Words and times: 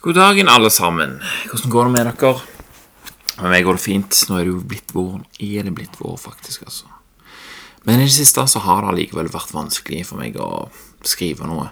God 0.00 0.14
dagen, 0.16 0.48
alle 0.48 0.70
sammen. 0.72 1.18
Hvordan 1.50 1.70
går 1.70 1.84
det 1.84 1.92
med 1.92 2.06
dere? 2.08 2.38
Med 3.42 3.50
meg 3.52 3.66
går 3.66 3.76
det 3.76 3.82
fint. 3.84 4.20
Nå 4.30 4.38
er 4.38 4.46
det 4.46 4.54
jo 4.54 4.60
blitt 4.70 4.94
vår. 4.96 5.18
Er 5.44 5.66
det 5.66 5.74
blitt 5.76 5.98
vår, 6.00 6.14
faktisk, 6.16 6.62
altså. 6.64 6.86
Men 7.84 8.00
i 8.00 8.06
det 8.06 8.14
siste 8.14 8.46
så 8.48 8.62
har 8.64 8.80
det 8.80 8.94
allikevel 8.94 9.28
vært 9.28 9.52
vanskelig 9.52 10.06
for 10.08 10.22
meg 10.22 10.38
å 10.40 10.70
skrive 11.04 11.44
noe. 11.50 11.66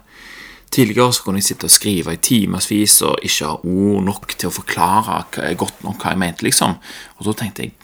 Tidligere 0.69 1.17
så 1.17 1.25
kunne 1.25 1.41
jeg 1.41 1.47
sitte 1.47 1.71
og 1.71 1.73
skrive 1.73 2.19
i 2.19 2.21
timevis 2.21 2.99
og 3.09 3.25
ikke 3.25 3.49
ha 3.49 3.57
ord 3.65 4.05
nok 4.11 4.37
til 4.37 4.51
å 4.51 4.57
forklare 4.59 5.55
godt 5.57 5.81
nok 5.89 6.05
hva 6.05 6.13
jeg 6.13 6.21
mente, 6.27 6.45
liksom. 6.45 6.77
Og 7.17 7.31
da 7.31 7.37
tenkte 7.41 7.65
jeg 7.65 7.77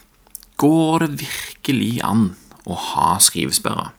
Går 0.61 1.07
det 1.07 1.25
virkelig 1.25 1.91
an 2.05 2.29
å 2.69 2.77
ha 2.91 3.17
skrivesperre? 3.17 3.89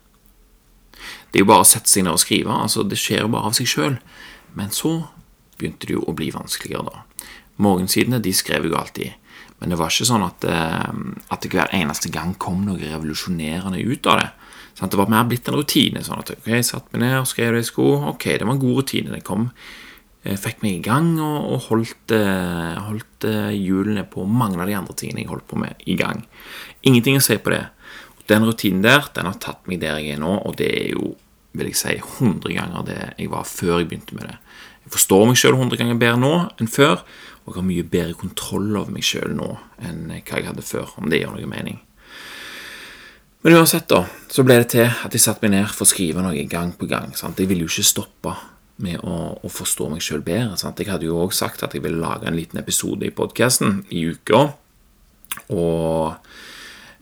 Det 0.95 1.43
er 1.43 1.43
jo 1.43 1.51
bare 1.51 1.67
å 1.67 1.69
sette 1.69 1.91
seg 1.91 2.07
ned 2.07 2.15
og 2.15 2.23
skrive. 2.23 2.55
altså 2.55 2.87
Det 2.87 3.03
skjer 3.03 3.27
jo 3.27 3.35
bare 3.35 3.51
av 3.51 3.59
seg 3.59 3.69
sjøl. 3.69 3.99
Men 4.55 4.71
så 4.73 4.95
begynte 5.59 5.89
det 5.89 5.97
jo 5.97 6.05
å 6.07 6.17
bli 6.17 6.31
vanskeligere, 6.35 6.91
da. 6.91 7.31
Morgensidene 7.63 8.21
de 8.23 8.35
skrev 8.37 8.69
jo 8.69 8.77
alltid, 8.77 9.15
men 9.61 9.73
det 9.73 9.79
var 9.81 9.93
ikke 9.93 10.09
sånn 10.09 10.27
at, 10.27 10.45
eh, 10.45 10.91
at 11.33 11.43
det 11.43 11.53
hver 11.55 11.73
eneste 11.77 12.13
gang 12.13 12.35
kom 12.39 12.67
noe 12.67 12.81
revolusjonerende 12.83 13.81
ut 13.81 14.07
av 14.13 14.21
det. 14.21 14.29
Sånn, 14.77 14.93
det 14.93 15.01
var 15.01 15.09
mer 15.09 15.25
blitt 15.25 15.49
en 15.49 15.57
rutine. 15.57 16.05
sånn 16.05 16.21
at 16.21 16.35
ok, 16.35 16.47
jeg 16.53 16.69
satte 16.69 16.93
meg 16.93 17.07
ned 17.07 17.19
og 17.23 17.31
skrev 17.31 17.55
det 17.55 17.65
i 17.65 17.71
sko. 17.71 17.87
Ok, 18.13 18.25
det 18.37 18.45
var 18.45 18.53
en 18.53 18.61
god 18.61 18.83
rutine. 18.83 19.15
Det 19.15 19.25
kom, 19.25 19.51
fikk 20.35 20.63
meg 20.65 20.81
i 20.81 20.83
gang 20.85 21.15
og, 21.23 21.37
og 21.53 21.61
holdt, 21.71 22.15
eh, 22.15 22.75
holdt 22.89 23.27
eh, 23.29 23.55
hjulene 23.55 24.07
på 24.11 24.27
mange 24.27 24.59
av 24.61 24.67
de 24.69 24.77
andre 24.79 24.97
tingene 24.99 25.23
jeg 25.23 25.31
holdt 25.31 25.47
på 25.51 25.61
med, 25.61 25.79
i 25.87 25.97
gang. 25.99 26.25
Ingenting 26.83 27.21
å 27.21 27.25
si 27.25 27.39
på 27.39 27.55
det. 27.55 27.63
Den 28.27 28.47
rutinen 28.49 28.83
der 28.83 29.07
den 29.15 29.29
har 29.31 29.39
tatt 29.43 29.69
meg 29.71 29.81
der 29.85 30.01
jeg 30.03 30.17
er 30.17 30.23
nå, 30.23 30.33
og 30.43 30.59
det 30.59 30.71
er 30.73 30.91
jo 30.97 31.15
vil 31.57 31.71
jeg 31.71 31.79
si, 31.79 31.95
100 31.97 32.53
ganger 32.53 32.83
det 32.85 32.99
jeg 33.17 33.31
var 33.33 33.47
før 33.49 33.79
jeg 33.81 33.89
begynte 33.89 34.17
med 34.19 34.29
det. 34.29 34.35
Jeg 34.87 34.95
forstår 34.95 35.25
meg 35.27 35.39
sjøl 35.41 35.57
100 35.57 35.81
ganger 35.81 35.99
bedre 35.99 36.21
nå 36.23 36.35
enn 36.63 36.71
før, 36.71 37.03
og 37.45 37.53
jeg 37.53 37.59
har 37.59 37.67
mye 37.67 37.87
bedre 37.91 38.19
kontroll 38.19 38.71
over 38.79 38.93
meg 38.95 39.07
sjøl 39.07 39.35
nå 39.35 39.49
enn 39.83 40.07
hva 40.15 40.39
jeg 40.39 40.47
hadde 40.47 40.65
før, 40.67 40.93
om 41.01 41.11
det 41.11 41.21
gjør 41.23 41.35
noe 41.35 41.51
mening. 41.51 41.81
Men 43.47 43.59
uansett, 43.61 43.87
da, 43.91 44.05
så 44.31 44.43
ble 44.47 44.57
det 44.63 44.73
til 44.73 44.87
at 44.87 45.13
jeg 45.15 45.23
satte 45.23 45.45
meg 45.45 45.53
ned 45.55 45.71
for 45.71 45.87
å 45.87 45.91
skrive 45.91 46.23
noe 46.25 46.47
gang 46.51 46.73
på 46.75 46.89
gang. 46.91 47.13
Sant? 47.19 47.39
Jeg 47.39 47.51
ville 47.51 47.67
jo 47.67 47.71
ikke 47.71 47.87
stoppe 47.87 48.33
med 48.83 48.99
å, 49.07 49.37
å 49.39 49.51
forstå 49.51 49.87
meg 49.93 50.03
sjøl 50.03 50.25
bedre. 50.27 50.57
Sant? 50.59 50.81
Jeg 50.83 50.91
hadde 50.91 51.07
jo 51.07 51.21
òg 51.23 51.35
sagt 51.37 51.63
at 51.63 51.77
jeg 51.77 51.85
ville 51.85 52.01
lage 52.03 52.27
en 52.27 52.35
liten 52.35 52.59
episode 52.59 53.07
i 53.07 53.15
podkasten 53.15 53.85
i 53.95 54.03
uka. 54.11 54.49
Og 55.55 56.17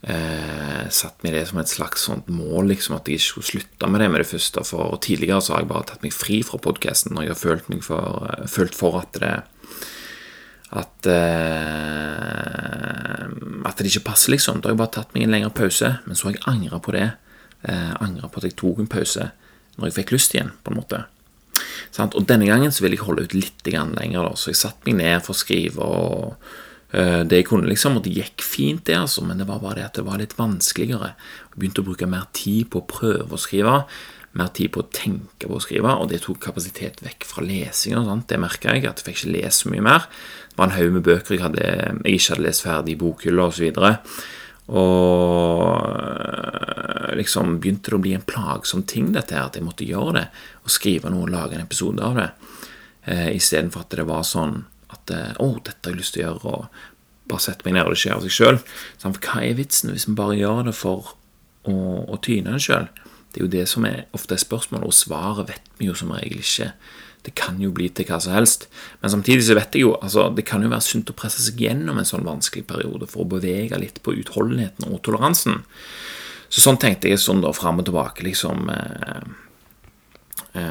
eh, 0.06 0.84
satt 0.92 1.22
meg 1.24 1.34
det 1.36 1.46
som 1.48 1.60
et 1.60 1.70
slags 1.70 2.04
sånt 2.08 2.28
mål, 2.32 2.68
liksom, 2.72 2.96
at 2.98 3.08
jeg 3.08 3.20
ikke 3.20 3.28
skulle 3.30 3.50
slutte 3.50 3.90
med 3.90 4.04
det 4.04 4.10
med 4.12 4.20
det 4.22 4.30
første. 4.30 4.64
For 4.68 4.98
tidligere 5.04 5.42
så 5.42 5.54
har 5.54 5.64
jeg 5.64 5.72
bare 5.72 5.88
tatt 5.90 6.04
meg 6.04 6.14
fri 6.16 6.42
fra 6.46 6.60
podkasten 6.62 7.16
når 7.16 7.26
jeg 7.26 7.34
har 7.34 7.42
følt, 7.42 7.70
meg 7.72 7.84
for, 7.86 8.28
eh, 8.30 8.46
følt 8.50 8.76
for 8.78 9.00
at 9.00 9.20
det 9.20 9.34
at, 10.74 11.06
eh, 11.06 12.10
at 13.64 13.78
det 13.78 13.86
ikke 13.92 14.08
passer, 14.10 14.34
liksom. 14.34 14.60
Da 14.60 14.68
har 14.68 14.74
jeg 14.74 14.82
bare 14.82 14.96
tatt 14.96 15.14
meg 15.14 15.22
en 15.26 15.34
lengre 15.36 15.54
pause, 15.54 15.88
men 16.04 16.18
så 16.18 16.26
har 16.26 16.34
jeg 16.34 16.46
angra 16.50 16.78
på 16.82 16.94
det. 16.96 17.08
Eh, 17.62 17.92
angra 18.02 18.28
på 18.28 18.38
at 18.40 18.48
jeg 18.48 18.58
tok 18.58 18.78
en 18.82 18.90
pause 18.90 19.30
når 19.78 19.88
jeg 19.88 19.96
fikk 20.00 20.10
lyst 20.14 20.34
igjen, 20.34 20.52
på 20.64 20.72
en 20.72 20.80
måte. 20.80 20.98
Sant? 21.94 22.14
Og 22.18 22.26
denne 22.26 22.46
gangen 22.50 22.72
så 22.74 22.82
vil 22.84 22.94
jeg 22.96 23.06
holde 23.06 23.22
ut 23.26 23.34
litt 23.34 23.62
lenger, 23.66 24.22
da. 24.26 24.34
så 24.34 24.50
jeg 24.50 24.58
satte 24.58 24.86
meg 24.86 24.98
ned 24.98 25.22
for 25.22 25.34
å 25.34 25.38
skrive. 25.38 25.78
og 25.78 26.36
det 26.94 27.40
jeg 27.40 27.46
kunne, 27.48 27.66
liksom, 27.66 27.96
det 28.04 28.12
gikk 28.14 28.42
fint, 28.44 28.84
det, 28.86 28.94
altså, 28.94 29.24
men 29.26 29.40
det 29.40 29.48
var 29.48 29.62
bare 29.62 29.80
det 29.80 29.86
at 29.88 29.96
det 29.98 30.04
var 30.06 30.20
litt 30.20 30.36
vanskeligere. 30.38 31.08
Jeg 31.50 31.58
begynte 31.58 31.82
å 31.82 31.88
bruke 31.88 32.06
mer 32.06 32.28
tid 32.36 32.68
på 32.70 32.82
å 32.82 32.86
prøve 32.86 33.34
å 33.34 33.40
skrive, 33.40 33.80
mer 34.34 34.50
tid 34.54 34.72
på 34.74 34.82
å 34.82 34.88
tenke 34.90 35.46
på 35.46 35.56
å 35.56 35.62
skrive, 35.62 35.92
og 35.94 36.08
det 36.10 36.20
tok 36.24 36.40
kapasitet 36.42 37.02
vekk 37.04 37.26
fra 37.28 37.44
lesing. 37.46 37.96
og 37.98 38.08
sånt. 38.08 38.28
Det 38.28 38.38
merka 38.42 38.74
jeg, 38.74 38.86
at 38.86 38.98
jeg 38.98 39.06
fikk 39.06 39.20
ikke 39.20 39.34
lese 39.36 39.70
mye 39.70 39.84
mer. 39.84 40.08
Det 40.50 40.58
var 40.58 40.70
en 40.70 40.76
haug 40.78 40.92
med 40.96 41.06
bøker 41.06 41.36
jeg, 41.36 41.42
hadde, 41.42 41.66
jeg 42.04 42.18
ikke 42.18 42.34
hadde 42.34 42.46
lest 42.46 42.66
ferdig 42.66 42.94
i 42.94 42.98
bokhylla 42.98 43.46
osv. 43.46 43.68
Og, 43.78 44.18
og 44.74 45.72
eh, 45.94 47.14
liksom 47.20 47.58
begynte 47.62 47.92
det 47.92 47.98
å 47.98 48.02
bli 48.02 48.14
en 48.18 48.26
plagsom 48.26 48.82
ting, 48.90 49.12
dette 49.14 49.36
her, 49.36 49.46
at 49.46 49.58
jeg 49.58 49.66
måtte 49.66 49.86
gjøre 49.86 50.16
det. 50.18 50.26
Og 50.64 50.74
skrive 50.74 51.14
noe 51.14 51.28
og 51.28 51.34
lage 51.34 51.58
en 51.58 51.66
episode 51.66 52.02
av 52.02 52.18
det. 52.18 52.30
Eh, 53.06 53.30
Istedenfor 53.36 53.86
at 53.86 53.94
det 53.94 54.08
var 54.08 54.26
sånn 54.26 54.64
at 54.94 55.10
'Å, 55.10 55.42
oh, 55.42 55.58
dette 55.62 55.84
har 55.84 55.94
jeg 55.94 56.00
lyst 56.00 56.14
til 56.14 56.24
å 56.24 56.26
gjøre', 56.32 56.54
og 56.54 56.66
bare 57.30 57.44
sette 57.44 57.66
meg 57.66 57.76
ned, 57.76 57.86
og 57.86 57.94
det 57.94 58.00
skjer 58.02 58.16
av 58.16 58.24
seg 58.24 58.34
sjøl. 58.34 58.60
Hva 59.04 59.40
er 59.40 59.56
vitsen 59.58 59.94
hvis 59.94 60.08
vi 60.08 60.16
bare 60.18 60.38
gjør 60.38 60.66
det 60.68 60.76
for 60.76 61.14
å, 61.64 61.76
å 62.08 62.20
tyne 62.24 62.56
det 62.56 62.64
sjøl? 62.66 62.90
Det 63.34 63.40
er 63.40 63.46
jo 63.46 63.54
det 63.54 63.64
som 63.66 63.86
er 63.88 64.04
ofte 64.14 64.36
er 64.36 64.42
spørsmålet, 64.42 64.86
og 64.86 64.94
svaret 64.94 65.48
vet 65.50 65.72
vi 65.80 65.88
jo 65.88 65.96
som 65.98 66.12
regel 66.14 66.38
ikke. 66.38 66.70
Det 67.24 67.32
kan 67.38 67.56
jo 67.58 67.72
bli 67.74 67.88
til 67.88 68.06
hva 68.06 68.20
som 68.20 68.34
helst. 68.36 68.68
Men 69.00 69.10
samtidig 69.14 69.46
så 69.46 69.56
vet 69.56 69.74
jeg 69.74 69.86
jo 69.86 69.94
altså, 69.96 70.28
det 70.36 70.44
kan 70.46 70.62
jo 70.62 70.70
være 70.70 70.84
sunt 70.84 71.10
å 71.10 71.16
presse 71.16 71.42
seg 71.42 71.62
gjennom 71.64 71.98
en 71.98 72.08
sånn 72.08 72.26
vanskelig 72.26 72.66
periode 72.68 73.08
for 73.10 73.24
å 73.24 73.30
bevege 73.32 73.80
litt 73.80 74.02
på 74.04 74.14
utholdenheten 74.20 74.86
og 74.90 75.00
toleransen. 75.06 75.64
Så 76.52 76.62
sånn 76.62 76.78
tenkte 76.78 77.10
jeg 77.10 77.22
sånn 77.22 77.42
da 77.42 77.50
fram 77.56 77.80
og 77.80 77.88
tilbake, 77.88 78.22
liksom. 78.28 78.68
Eh, 78.70 79.24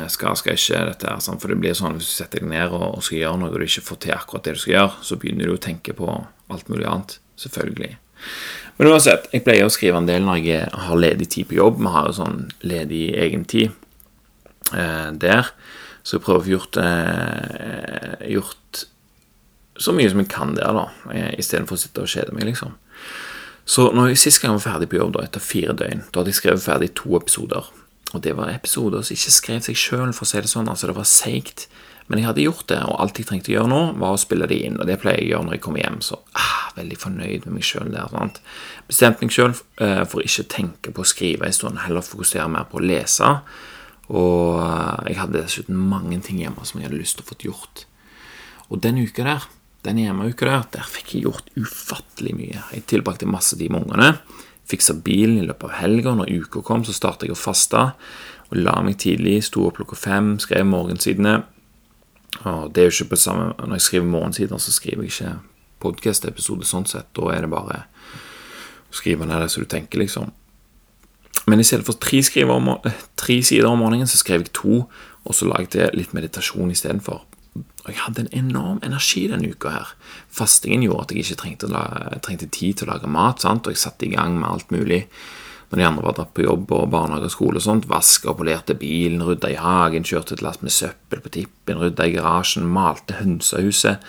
skal, 0.07 0.37
skal 0.39 0.55
ikke 0.55 0.81
dette 0.87 1.09
her, 1.09 1.39
For 1.41 1.51
det 1.51 1.57
blir 1.59 1.73
sånn 1.75 1.97
hvis 1.97 2.07
du 2.07 2.13
setter 2.15 2.39
deg 2.39 2.47
ned 2.53 2.71
og, 2.71 3.01
skal 3.03 3.17
gjøre 3.19 3.41
noe 3.41 3.49
og 3.51 3.59
du 3.59 3.65
ikke 3.65 3.83
får 3.83 3.99
til 4.05 4.13
akkurat 4.15 4.45
det 4.47 4.53
du 4.55 4.61
skal 4.63 4.75
gjøre, 4.77 4.93
så 5.03 5.17
begynner 5.19 5.49
du 5.49 5.55
å 5.57 5.63
tenke 5.65 5.95
på 5.97 6.07
alt 6.53 6.71
mulig 6.71 6.87
annet. 6.87 7.17
Selvfølgelig. 7.43 7.89
Men 8.77 8.89
uansett, 8.89 9.27
jeg 9.33 9.43
pleier 9.45 9.67
å 9.67 9.73
skrive 9.73 9.99
en 9.99 10.09
del 10.09 10.23
når 10.25 10.39
jeg 10.41 10.69
har 10.85 10.99
ledig 10.99 11.29
tid 11.35 11.49
på 11.49 11.57
jobb. 11.59 11.81
Vi 11.81 11.93
har 11.93 12.09
jo 12.09 12.15
sånn 12.17 12.39
ledig 12.65 13.03
egentid 13.19 13.73
eh, 14.73 15.09
der. 15.19 15.51
Så 16.03 16.17
jeg 16.17 16.25
prøver 16.25 16.41
å 16.41 16.45
få 16.45 16.53
gjort, 16.55 16.79
eh, 16.81 18.23
gjort 18.33 18.83
så 19.83 19.93
mye 19.95 20.09
som 20.09 20.21
jeg 20.21 20.31
kan 20.31 20.55
der, 20.57 20.73
da, 20.75 20.87
eh, 21.13 21.31
istedenfor 21.39 21.77
å 21.77 21.83
sitte 21.83 22.03
og 22.03 22.11
kjede 22.11 22.33
meg, 22.35 22.47
liksom. 22.49 22.75
Så 23.65 23.87
når 23.95 24.11
jeg 24.11 24.23
sist 24.25 24.41
gang 24.43 24.57
var 24.57 24.65
ferdig 24.65 24.89
på 24.91 24.99
jobb, 24.99 25.13
da, 25.15 25.23
etter 25.23 25.43
fire 25.43 25.75
døgn, 25.79 26.03
da 26.09 26.19
hadde 26.19 26.33
jeg 26.33 26.41
skrevet 26.41 26.65
ferdig 26.65 26.91
to 26.99 27.15
episoder. 27.17 27.69
Og 28.13 28.21
det 28.21 28.35
var 28.37 28.53
episoder 28.53 29.01
som 29.01 29.15
ikke 29.15 29.33
skrev 29.33 29.63
seg 29.65 29.79
sjøl, 29.79 30.13
for 30.13 30.25
å 30.25 30.29
si 30.29 30.41
det 30.43 30.51
sånn. 30.51 30.69
Altså, 30.69 30.89
det 30.89 30.97
var 30.97 31.09
seigt. 31.09 31.67
Men 32.07 32.19
jeg 32.19 32.27
hadde 32.27 32.43
gjort 32.43 32.67
det, 32.67 32.79
og 32.83 32.99
alt 32.99 33.19
jeg 33.19 33.27
trengte 33.29 33.51
å 33.51 33.55
gjøre 33.55 33.71
nå, 33.71 33.81
var 34.01 34.13
å 34.13 34.19
spille 34.19 34.47
det 34.49 34.59
inn. 34.65 34.75
Og 34.77 34.89
det 34.89 34.99
pleier 35.01 35.21
jeg 35.21 35.29
å 35.29 35.31
gjøre 35.31 35.47
når 35.47 35.55
jeg 35.55 35.63
kommer 35.63 35.83
hjem, 35.85 35.99
så 36.03 36.19
ah, 36.35 36.67
veldig 36.75 36.99
fornøyd 36.99 37.47
med 37.47 37.55
meg 37.57 37.67
sjøl 37.67 37.93
der. 37.93 38.11
sant? 38.11 38.41
Bestemte 38.89 39.25
meg 39.25 39.35
sjøl 39.35 39.53
uh, 39.55 40.03
for 40.09 40.25
ikke 40.25 40.43
å 40.43 40.51
tenke 40.51 40.93
på 40.93 41.05
å 41.05 41.07
skrive 41.07 41.47
en 41.47 41.55
stund, 41.55 41.79
heller 41.85 42.05
fokusere 42.05 42.49
mer 42.51 42.67
på 42.69 42.81
å 42.81 42.83
lese. 42.83 43.31
Og 44.11 44.59
uh, 44.59 44.99
jeg 45.07 45.19
hadde 45.21 45.39
dessuten 45.39 45.79
mange 45.79 46.19
ting 46.27 46.43
hjemme 46.43 46.67
som 46.67 46.81
jeg 46.81 46.89
hadde 46.89 46.99
lyst 46.99 47.17
til 47.17 47.25
å 47.25 47.31
få 47.31 47.39
gjort. 47.47 47.85
Og 48.67 48.83
den 48.83 48.99
uka 48.99 49.25
der, 49.25 49.47
den 49.87 50.03
hjemmeuka 50.03 50.47
der, 50.49 50.67
der 50.75 50.87
fikk 50.91 51.15
jeg 51.15 51.25
gjort 51.29 51.49
ufattelig 51.55 52.35
mye. 52.35 52.65
Jeg 52.75 52.89
tilbrakte 52.91 53.31
masse 53.31 53.55
tid 53.59 53.71
med 53.71 53.87
ungene 53.87 54.17
fiksa 54.69 54.95
bilen 55.05 55.39
i 55.41 55.47
løpet 55.47 55.69
av 55.69 55.77
helga. 55.81 56.15
Når 56.17 56.31
uka 56.43 56.63
kom, 56.65 56.85
så 56.85 56.95
starta 56.95 57.27
jeg 57.27 57.35
å 57.35 57.39
faste. 57.39 57.87
Og 58.51 58.59
la 58.59 58.75
meg 58.85 58.99
tidlig, 59.03 59.39
sto 59.47 59.67
opp 59.67 59.79
klokka 59.79 59.97
fem, 59.99 60.35
skrev 60.41 60.67
morgensidene. 60.69 61.41
Og 62.43 62.69
det 62.73 62.81
er 62.81 62.87
jo 62.89 62.93
ikke 62.95 63.13
på 63.13 63.17
samme 63.21 63.51
Når 63.59 63.77
jeg 63.77 63.85
skriver 63.87 64.07
morgensider, 64.09 64.57
så 64.57 64.71
skriver 64.73 65.05
jeg 65.05 65.13
ikke 65.13 65.33
podkast-episode 65.83 66.65
sånn 66.65 66.87
sett. 66.89 67.11
Da 67.15 67.29
er 67.33 67.45
det 67.45 67.51
bare 67.51 67.83
å 67.83 68.95
skrive 68.95 69.27
ned 69.27 69.43
det 69.43 69.51
som 69.53 69.63
du 69.63 69.69
tenker, 69.69 70.01
liksom. 70.01 70.31
Men 71.49 71.59
i 71.59 71.65
stedet 71.67 71.85
for 71.85 71.99
tre, 71.99 72.21
tre 73.19 73.37
sider 73.43 73.67
om 73.67 73.81
morgenen, 73.83 74.07
så 74.07 74.17
skrev 74.21 74.45
jeg 74.45 74.53
to, 74.55 74.83
og 75.23 75.35
så 75.35 75.47
laget 75.49 75.75
jeg 75.75 75.95
litt 75.97 76.13
meditasjon 76.15 76.71
istedenfor. 76.71 77.23
Og 77.53 77.89
jeg 77.91 78.01
hadde 78.01 78.23
en 78.23 78.33
enorm 78.45 78.81
energi 78.85 79.27
denne 79.29 79.51
uka 79.53 79.73
her. 79.73 79.93
Fastingen 80.33 80.85
gjorde 80.87 81.05
at 81.05 81.13
jeg 81.13 81.25
ikke 81.25 81.39
trengte, 81.41 81.85
trengte 82.25 82.49
tid 82.49 82.79
til 82.79 82.87
å 82.87 82.93
lage 82.93 83.11
mat, 83.11 83.43
sant? 83.43 83.67
og 83.67 83.75
jeg 83.75 83.83
satte 83.83 84.07
i 84.07 84.13
gang 84.15 84.39
med 84.39 84.49
alt 84.49 84.73
mulig. 84.73 85.03
Når 85.69 85.79
de 85.79 85.85
andre 85.87 86.05
var 86.05 86.15
dratt 86.17 86.33
på 86.37 86.45
jobb 86.45 86.71
og 86.75 86.89
barnehage 86.93 87.29
og 87.29 87.33
skole 87.33 87.57
og 87.57 87.65
sånt, 87.65 87.89
vaska 87.89 88.29
og 88.31 88.39
polerte 88.43 88.75
bilen, 88.77 89.23
rydda 89.25 89.49
i 89.49 89.57
hagen, 89.57 90.05
kjørte 90.05 90.37
et 90.37 90.43
lass 90.45 90.61
med 90.61 90.73
søppel 90.73 91.21
på 91.23 91.33
tippen, 91.33 91.81
rydda 91.81 92.05
i 92.05 92.13
garasjen, 92.13 92.67
malte 92.69 93.17
hønsehuset. 93.17 94.03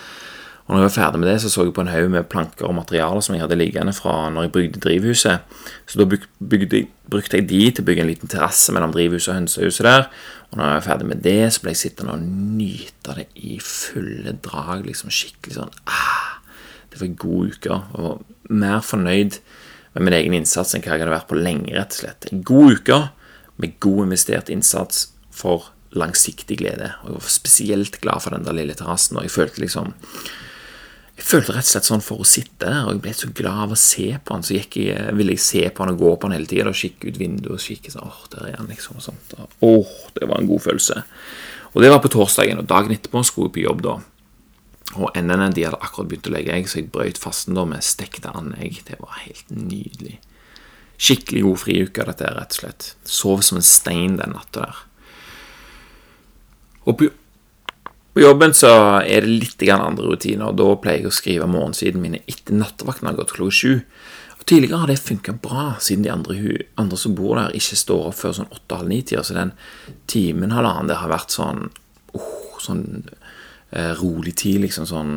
Og 0.65 0.73
når 0.73 0.79
jeg 0.79 0.87
var 0.87 0.93
ferdig 0.95 1.19
med 1.21 1.29
det, 1.29 1.35
så 1.43 1.49
så 1.53 1.63
jeg 1.63 1.73
på 1.77 1.83
en 1.85 1.91
haug 1.93 2.07
med 2.09 2.25
planker 2.29 2.65
og 2.65 2.73
materialer 2.73 3.21
som 3.21 3.35
jeg 3.35 3.43
hadde 3.43 3.57
liggende 3.59 3.93
fra 3.93 4.31
når 4.33 4.47
jeg 4.47 4.53
bygde 4.55 4.79
drivhuset. 4.81 5.57
Så 5.85 5.99
da 5.99 6.07
bygde, 6.09 6.79
brukte 7.05 7.37
jeg 7.37 7.45
de 7.51 7.59
til 7.69 7.83
å 7.83 7.85
bygge 7.85 8.01
en 8.01 8.09
liten 8.09 8.31
terrasse 8.31 8.73
mellom 8.73 8.93
drivhuset 8.95 9.29
og 9.29 9.37
hønsehuset 9.37 9.85
der. 9.85 10.07
Og 10.49 10.57
når 10.57 10.71
jeg 10.71 10.79
var 10.79 10.87
ferdig 10.87 11.09
med 11.11 11.21
det, 11.21 11.41
så 11.53 11.61
ble 11.61 11.73
jeg 11.75 11.81
sittende 11.83 12.15
og 12.15 12.23
nyte 12.57 13.13
det 13.19 13.27
i 13.37 13.59
fulle 13.61 14.33
drag. 14.41 14.87
liksom 14.87 15.13
Skikkelig 15.13 15.59
sånn 15.59 15.75
ah, 15.85 16.39
Det 16.89 16.97
var 16.97 17.07
en 17.11 17.19
god 17.21 17.53
uke. 17.53 17.77
Og 18.01 18.49
mer 18.49 18.81
fornøyd 18.81 19.37
med 19.93 20.07
min 20.07 20.17
egen 20.17 20.37
innsats 20.39 20.73
enn 20.73 20.81
hva 20.81 20.95
jeg 20.95 21.03
hadde 21.03 21.13
vært 21.13 21.29
på 21.29 21.37
lenge, 21.37 21.75
rett 21.77 21.93
og 21.93 22.01
slett. 22.01 22.25
En 22.31 22.41
god 22.47 22.79
uke 22.79 22.99
med 23.61 23.77
god 23.85 24.07
investert 24.07 24.49
innsats 24.49 25.11
for 25.29 25.69
langsiktig 25.95 26.57
glede. 26.59 26.89
Og 27.03 27.11
jeg 27.11 27.19
var 27.19 27.35
spesielt 27.37 28.01
glad 28.01 28.25
for 28.25 28.33
den 28.33 28.49
der 28.49 28.57
lille 28.57 28.73
terrassen. 28.73 29.21
Og 29.21 29.27
jeg 29.27 29.35
følte 29.35 29.61
liksom 29.61 29.93
jeg 31.15 31.23
følte 31.23 31.53
rett 31.55 31.63
og 31.63 31.71
slett 31.71 31.87
sånn 31.87 32.03
for 32.03 32.19
å 32.19 32.27
sitte 32.27 32.65
der, 32.67 32.81
og 32.83 32.97
jeg 32.97 33.01
ble 33.05 33.11
så 33.15 33.29
glad 33.37 33.61
av 33.65 33.71
å 33.71 33.77
se 33.79 34.07
på 34.19 34.35
han. 34.35 34.43
Så 34.43 34.57
jeg, 34.57 34.67
ville 35.15 35.35
jeg 35.37 35.43
se 35.45 35.61
på 35.71 35.85
han 35.85 35.93
og 35.93 36.01
gå 36.01 36.09
på 36.11 36.27
han 36.27 36.35
hele 36.35 36.49
tida 36.49 36.67
og 36.67 36.75
kikke 36.75 37.07
ut 37.07 37.19
vinduet 37.21 37.55
og 37.55 37.63
kikke 37.63 37.93
sånn 37.93 38.09
Åh, 38.09 38.17
der 38.33 38.49
er 38.49 38.57
han, 38.59 38.67
liksom. 38.67 38.99
og 38.99 39.05
sånt. 39.05 39.37
Åh, 39.63 39.93
det 40.17 40.27
var 40.27 40.41
en 40.41 40.49
god 40.49 40.65
følelse. 40.65 41.05
Og 41.71 41.79
det 41.83 41.93
var 41.93 42.03
på 42.03 42.11
torsdagen, 42.11 42.59
og 42.59 42.67
dagen 42.67 42.91
etterpå 42.91 43.23
skulle 43.27 43.47
jeg 43.47 43.55
på 43.55 43.63
jobb, 43.63 43.85
da. 43.87 43.95
Og 44.99 45.15
NNN 45.15 45.55
de 45.55 45.65
hadde 45.69 45.79
akkurat 45.83 46.11
begynt 46.11 46.27
å 46.27 46.35
legge 46.35 46.53
egg, 46.55 46.67
så 46.71 46.81
jeg 46.81 46.91
brøyt 46.91 47.19
fasten 47.19 47.55
da 47.55 47.63
med 47.67 47.83
stekte 47.83 48.35
andegg. 48.35 48.81
Det 48.87 48.99
var 48.99 49.15
helt 49.23 49.55
nydelig. 49.55 50.17
Skikkelig 50.99 51.45
god 51.47 51.61
friuke, 51.63 52.05
dette 52.11 52.31
rett 52.31 52.55
og 52.55 52.59
slett. 52.59 52.89
Sov 53.07 53.43
som 53.43 53.59
en 53.59 53.65
stein 53.65 54.19
den 54.19 54.35
natta 54.35 54.67
der. 54.67 54.83
Og 56.85 56.99
på, 56.99 57.09
på 58.15 58.23
jobben 58.23 58.53
så 58.55 58.71
er 59.03 59.25
det 59.25 59.33
litt 59.43 59.63
andre 59.75 60.07
rutiner. 60.07 60.47
og 60.47 60.55
Da 60.55 60.69
pleier 60.79 61.03
jeg 61.03 61.11
å 61.11 61.15
skrive 61.15 61.49
morgensidene 61.51 61.99
mine 61.99 62.21
etter 62.31 62.55
nattevakten 62.55 63.09
har 63.09 63.17
gått 63.17 63.33
klokka 63.35 63.51
sju. 63.51 63.73
Tidligere 64.45 64.77
har 64.77 64.87
det 64.87 65.01
funka 65.01 65.33
bra, 65.41 65.73
siden 65.81 66.03
de 66.05 66.11
andre, 66.13 66.35
andre, 66.77 66.97
som 67.01 67.15
bor 67.17 67.35
der, 67.35 67.55
ikke 67.57 67.75
står 67.75 68.11
opp 68.11 68.19
før 68.19 68.35
sånn 68.37 68.51
åtte-halv 68.53 68.91
ni-tida. 68.91 69.23
Så 69.25 69.33
den 69.35 69.51
timen 70.07 70.53
halvannen 70.53 70.91
det 70.91 70.99
har 71.01 71.09
vært 71.09 71.33
sånn, 71.33 71.65
oh, 72.13 72.59
sånn 72.61 72.85
eh, 73.73 73.91
rolig 73.97 74.35
tid, 74.37 74.61
liksom 74.63 74.85
sånn 74.87 75.15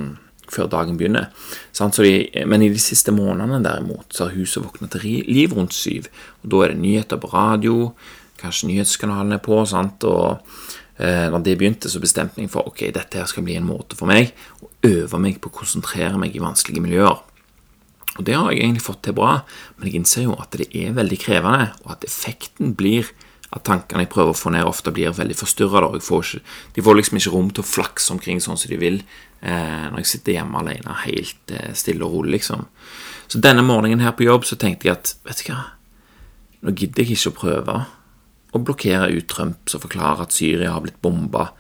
før 0.49 0.71
dagen 0.73 0.97
begynner. 0.97 1.29
De, 1.77 2.13
men 2.49 2.65
i 2.65 2.71
de 2.73 2.81
siste 2.81 3.13
månedene 3.13 3.61
derimot 3.63 4.17
så 4.17 4.27
har 4.27 4.39
huset 4.41 4.65
våkna 4.65 4.89
til 4.91 5.05
liv 5.29 5.53
rundt 5.55 5.77
syv. 5.77 6.09
Og 6.43 6.51
Da 6.51 6.65
er 6.65 6.75
det 6.75 6.83
nyheter 6.83 7.21
på 7.21 7.31
radio, 7.31 7.93
kanskje 8.41 8.73
nyhetskanalen 8.73 9.37
er 9.37 9.45
på. 9.45 9.61
Sant? 9.69 10.09
og 10.09 10.41
når 10.99 11.43
det 11.47 11.53
begynte, 11.61 11.87
så 11.87 12.01
bestemte 12.03 12.43
jeg 12.43 12.51
for 12.51 12.67
ok, 12.67 12.89
dette 12.91 13.21
her 13.21 13.29
skal 13.31 13.45
bli 13.47 13.55
en 13.55 13.69
måte 13.69 13.95
for 13.95 14.11
meg 14.11 14.33
å 14.59 14.71
øve 14.89 15.21
meg 15.23 15.37
på 15.39 15.53
å 15.53 15.55
konsentrere 15.61 16.19
meg 16.19 16.35
i 16.35 16.43
vanskelige 16.43 16.83
miljøer. 16.83 17.21
Og 18.19 18.25
Det 18.27 18.35
har 18.35 18.51
jeg 18.51 18.65
egentlig 18.65 18.83
fått 18.83 19.05
til 19.07 19.15
bra, 19.15 19.45
men 19.77 19.87
jeg 19.87 20.01
innser 20.01 20.27
jo 20.27 20.35
at 20.43 20.51
det 20.59 20.67
er 20.75 20.97
veldig 20.97 21.19
krevende, 21.23 21.71
og 21.87 21.95
at 21.95 22.07
effekten 22.09 22.75
blir 22.75 23.07
at 23.55 23.65
tankene 23.65 24.05
jeg 24.05 24.11
prøver 24.13 24.35
å 24.35 24.37
få 24.37 24.51
ned, 24.53 24.67
ofte 24.69 24.93
blir 24.93 25.15
veldig 25.15 25.37
forstyrra. 25.39 25.87
De 25.95 26.83
får 26.85 26.99
liksom 26.99 27.21
ikke 27.21 27.33
rom 27.33 27.53
til 27.55 27.65
å 27.65 27.69
flakse 27.69 28.13
omkring 28.13 28.43
sånn 28.45 28.59
som 28.61 28.73
de 28.73 28.81
vil 28.81 28.99
eh, 28.99 29.87
når 29.89 30.03
jeg 30.03 30.11
sitter 30.11 30.37
hjemme 30.37 30.61
alene 30.61 30.97
helt 31.07 31.55
eh, 31.55 31.71
stille 31.79 32.05
og 32.05 32.19
rolig, 32.19 32.35
liksom. 32.37 32.67
Så 33.29 33.41
denne 33.45 33.65
morgenen 33.65 34.05
her 34.05 34.17
på 34.19 34.27
jobb 34.27 34.45
så 34.49 34.59
tenkte 34.61 34.91
jeg 34.91 34.99
at 34.99 35.15
vet 35.25 35.41
du 35.41 35.53
hva, 35.53 35.63
nå 36.67 36.75
gidder 36.75 37.07
jeg 37.07 37.17
ikke 37.17 37.33
å 37.33 37.39
prøve 37.39 37.79
å 38.57 38.61
blokkere 38.63 39.11
ut 39.13 39.29
Trump 39.31 39.71
som 39.71 39.83
forklarer 39.83 40.25
at 40.25 40.37
Syria 40.37 40.73
har 40.75 40.85
blitt 40.85 41.01
bomba 41.05 41.51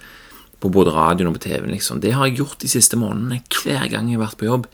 på 0.58 0.70
både 0.74 0.94
radioen 0.94 1.30
og 1.30 1.36
på 1.38 1.44
TV-en. 1.46 1.72
liksom. 1.74 2.00
Det 2.00 2.14
har 2.16 2.26
jeg 2.26 2.40
gjort 2.40 2.62
de 2.62 2.70
siste 2.70 2.98
månedene 2.98 3.42
hver 3.46 3.86
gang 3.92 4.08
jeg 4.08 4.18
har 4.18 4.26
vært 4.26 4.40
på 4.40 4.48
jobb. 4.48 4.66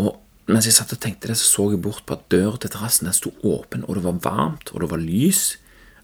Og 0.00 0.14
mens 0.48 0.68
jeg 0.68 0.76
satt 0.76 0.94
og 0.94 1.00
tenkte 1.02 1.28
det, 1.28 1.36
så 1.40 1.48
så 1.48 1.66
jeg 1.72 1.82
bort 1.84 2.04
på 2.06 2.16
at 2.16 2.24
døra 2.32 2.56
til 2.60 2.72
terrassen 2.72 3.10
sto 3.12 3.34
åpen, 3.42 3.84
og 3.88 3.98
det 3.98 4.04
var 4.06 4.22
varmt, 4.24 4.72
og 4.72 4.84
det 4.84 4.90
var 4.90 5.02
lys. 5.02 5.56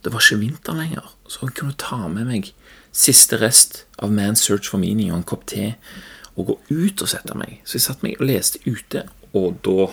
Det 0.04 0.12
var 0.12 0.24
ikke 0.24 0.40
vinter 0.40 0.76
lenger, 0.76 1.10
så 1.28 1.44
jeg 1.44 1.58
kunne 1.58 1.76
ta 1.76 2.08
med 2.08 2.28
meg 2.28 2.52
siste 2.90 3.36
rest 3.38 3.84
av 4.00 4.10
Man's 4.10 4.40
Search 4.46 4.70
for 4.72 4.80
Meaning 4.80 5.12
og 5.12 5.20
en 5.20 5.28
kopp 5.28 5.44
te 5.50 5.74
og 6.40 6.46
gå 6.48 6.56
ut 6.70 7.02
og 7.04 7.10
sette 7.10 7.36
meg. 7.36 7.58
Så 7.64 7.76
jeg 7.76 7.84
satte 7.84 8.06
meg 8.06 8.16
og 8.16 8.30
leste 8.30 8.62
ute, 8.64 9.04
og 9.36 9.60
da 9.66 9.90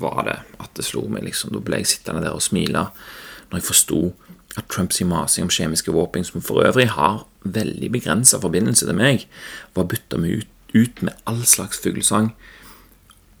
var 0.00 0.24
det 0.26 0.38
at 0.58 0.72
det 0.78 0.86
slo 0.88 1.04
meg, 1.06 1.26
liksom. 1.28 1.52
Da 1.54 1.60
ble 1.62 1.82
jeg 1.82 1.92
sittende 1.92 2.24
der 2.24 2.34
og 2.34 2.42
smile 2.42 2.88
når 3.50 3.60
jeg 3.60 3.68
forsto 3.68 4.00
at 4.56 4.68
Trumps 4.70 5.00
masing 5.00 5.48
om 5.48 5.52
kjemiske 5.52 5.92
våpen, 5.92 6.24
som 6.24 6.42
for 6.42 6.62
øvrig 6.62 6.88
har 6.94 7.24
veldig 7.44 7.90
begrensa 7.92 8.38
forbindelse 8.40 8.86
til 8.86 8.98
meg, 8.98 9.26
var 9.74 9.88
bytta 9.90 10.16
ut, 10.16 10.50
ut 10.74 11.02
med 11.02 11.14
all 11.26 11.44
slags 11.46 11.80
fuglesang. 11.82 12.32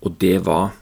Og 0.02 0.16
det 0.20 0.44
var 0.46 0.72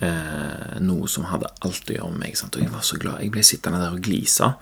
Eh, 0.00 0.78
noe 0.80 1.08
som 1.12 1.26
hadde 1.28 1.50
alt 1.66 1.90
å 1.90 1.96
gjøre 1.96 2.14
med 2.14 2.22
meg. 2.24 2.36
Sant? 2.38 2.56
Og 2.56 2.64
jeg 2.64 2.72
var 2.72 2.84
så 2.86 2.96
glad. 3.00 3.20
Jeg 3.20 3.34
ble 3.34 3.44
sittende 3.44 3.82
der 3.82 3.96
og 3.96 4.04
glise. 4.04 4.54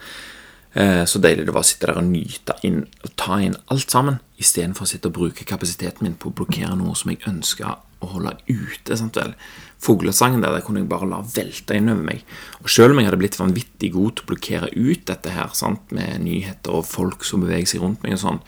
Eh, 0.79 1.05
så 1.11 1.19
deilig 1.19 1.49
det 1.49 1.55
var 1.55 1.65
å 1.65 1.67
sitte 1.67 1.89
der 1.91 1.99
og 1.99 2.07
nyte 2.07 2.55
inn 2.67 2.85
og 3.03 3.15
ta 3.19 3.41
inn 3.43 3.57
alt 3.73 3.91
sammen, 3.91 4.21
istedenfor 4.39 4.87
å 4.87 4.91
sitte 4.93 5.11
og 5.11 5.17
bruke 5.17 5.47
kapasiteten 5.49 6.07
min 6.07 6.15
på 6.15 6.31
å 6.31 6.37
blokkere 6.39 6.77
noe 6.79 6.95
som 6.99 7.11
jeg 7.11 7.25
ønska 7.27 7.79
å 7.99 8.11
holde 8.13 8.37
ute. 8.47 8.97
sant 8.97 9.17
vel? 9.19 9.35
Fuglesangen 9.83 10.43
der, 10.43 10.55
der 10.55 10.63
kunne 10.63 10.85
jeg 10.85 10.91
bare 10.91 11.09
la 11.11 11.19
velte 11.35 11.75
innover 11.75 12.05
meg. 12.13 12.23
Og 12.63 12.71
Selv 12.71 12.95
om 12.95 13.01
jeg 13.01 13.09
hadde 13.09 13.19
blitt 13.19 13.41
vanvittig 13.41 13.93
god 13.95 14.17
til 14.17 14.25
å 14.25 14.31
blokkere 14.31 14.71
ut 14.77 15.05
dette 15.11 15.35
her, 15.35 15.51
sant? 15.55 15.91
med 15.91 16.23
nyheter 16.23 16.79
og 16.79 16.87
folk 16.87 17.27
som 17.27 17.43
beveger 17.43 17.67
seg 17.75 17.83
rundt 17.83 18.03
meg, 18.03 18.15
og 18.15 18.23
sånn, 18.23 18.43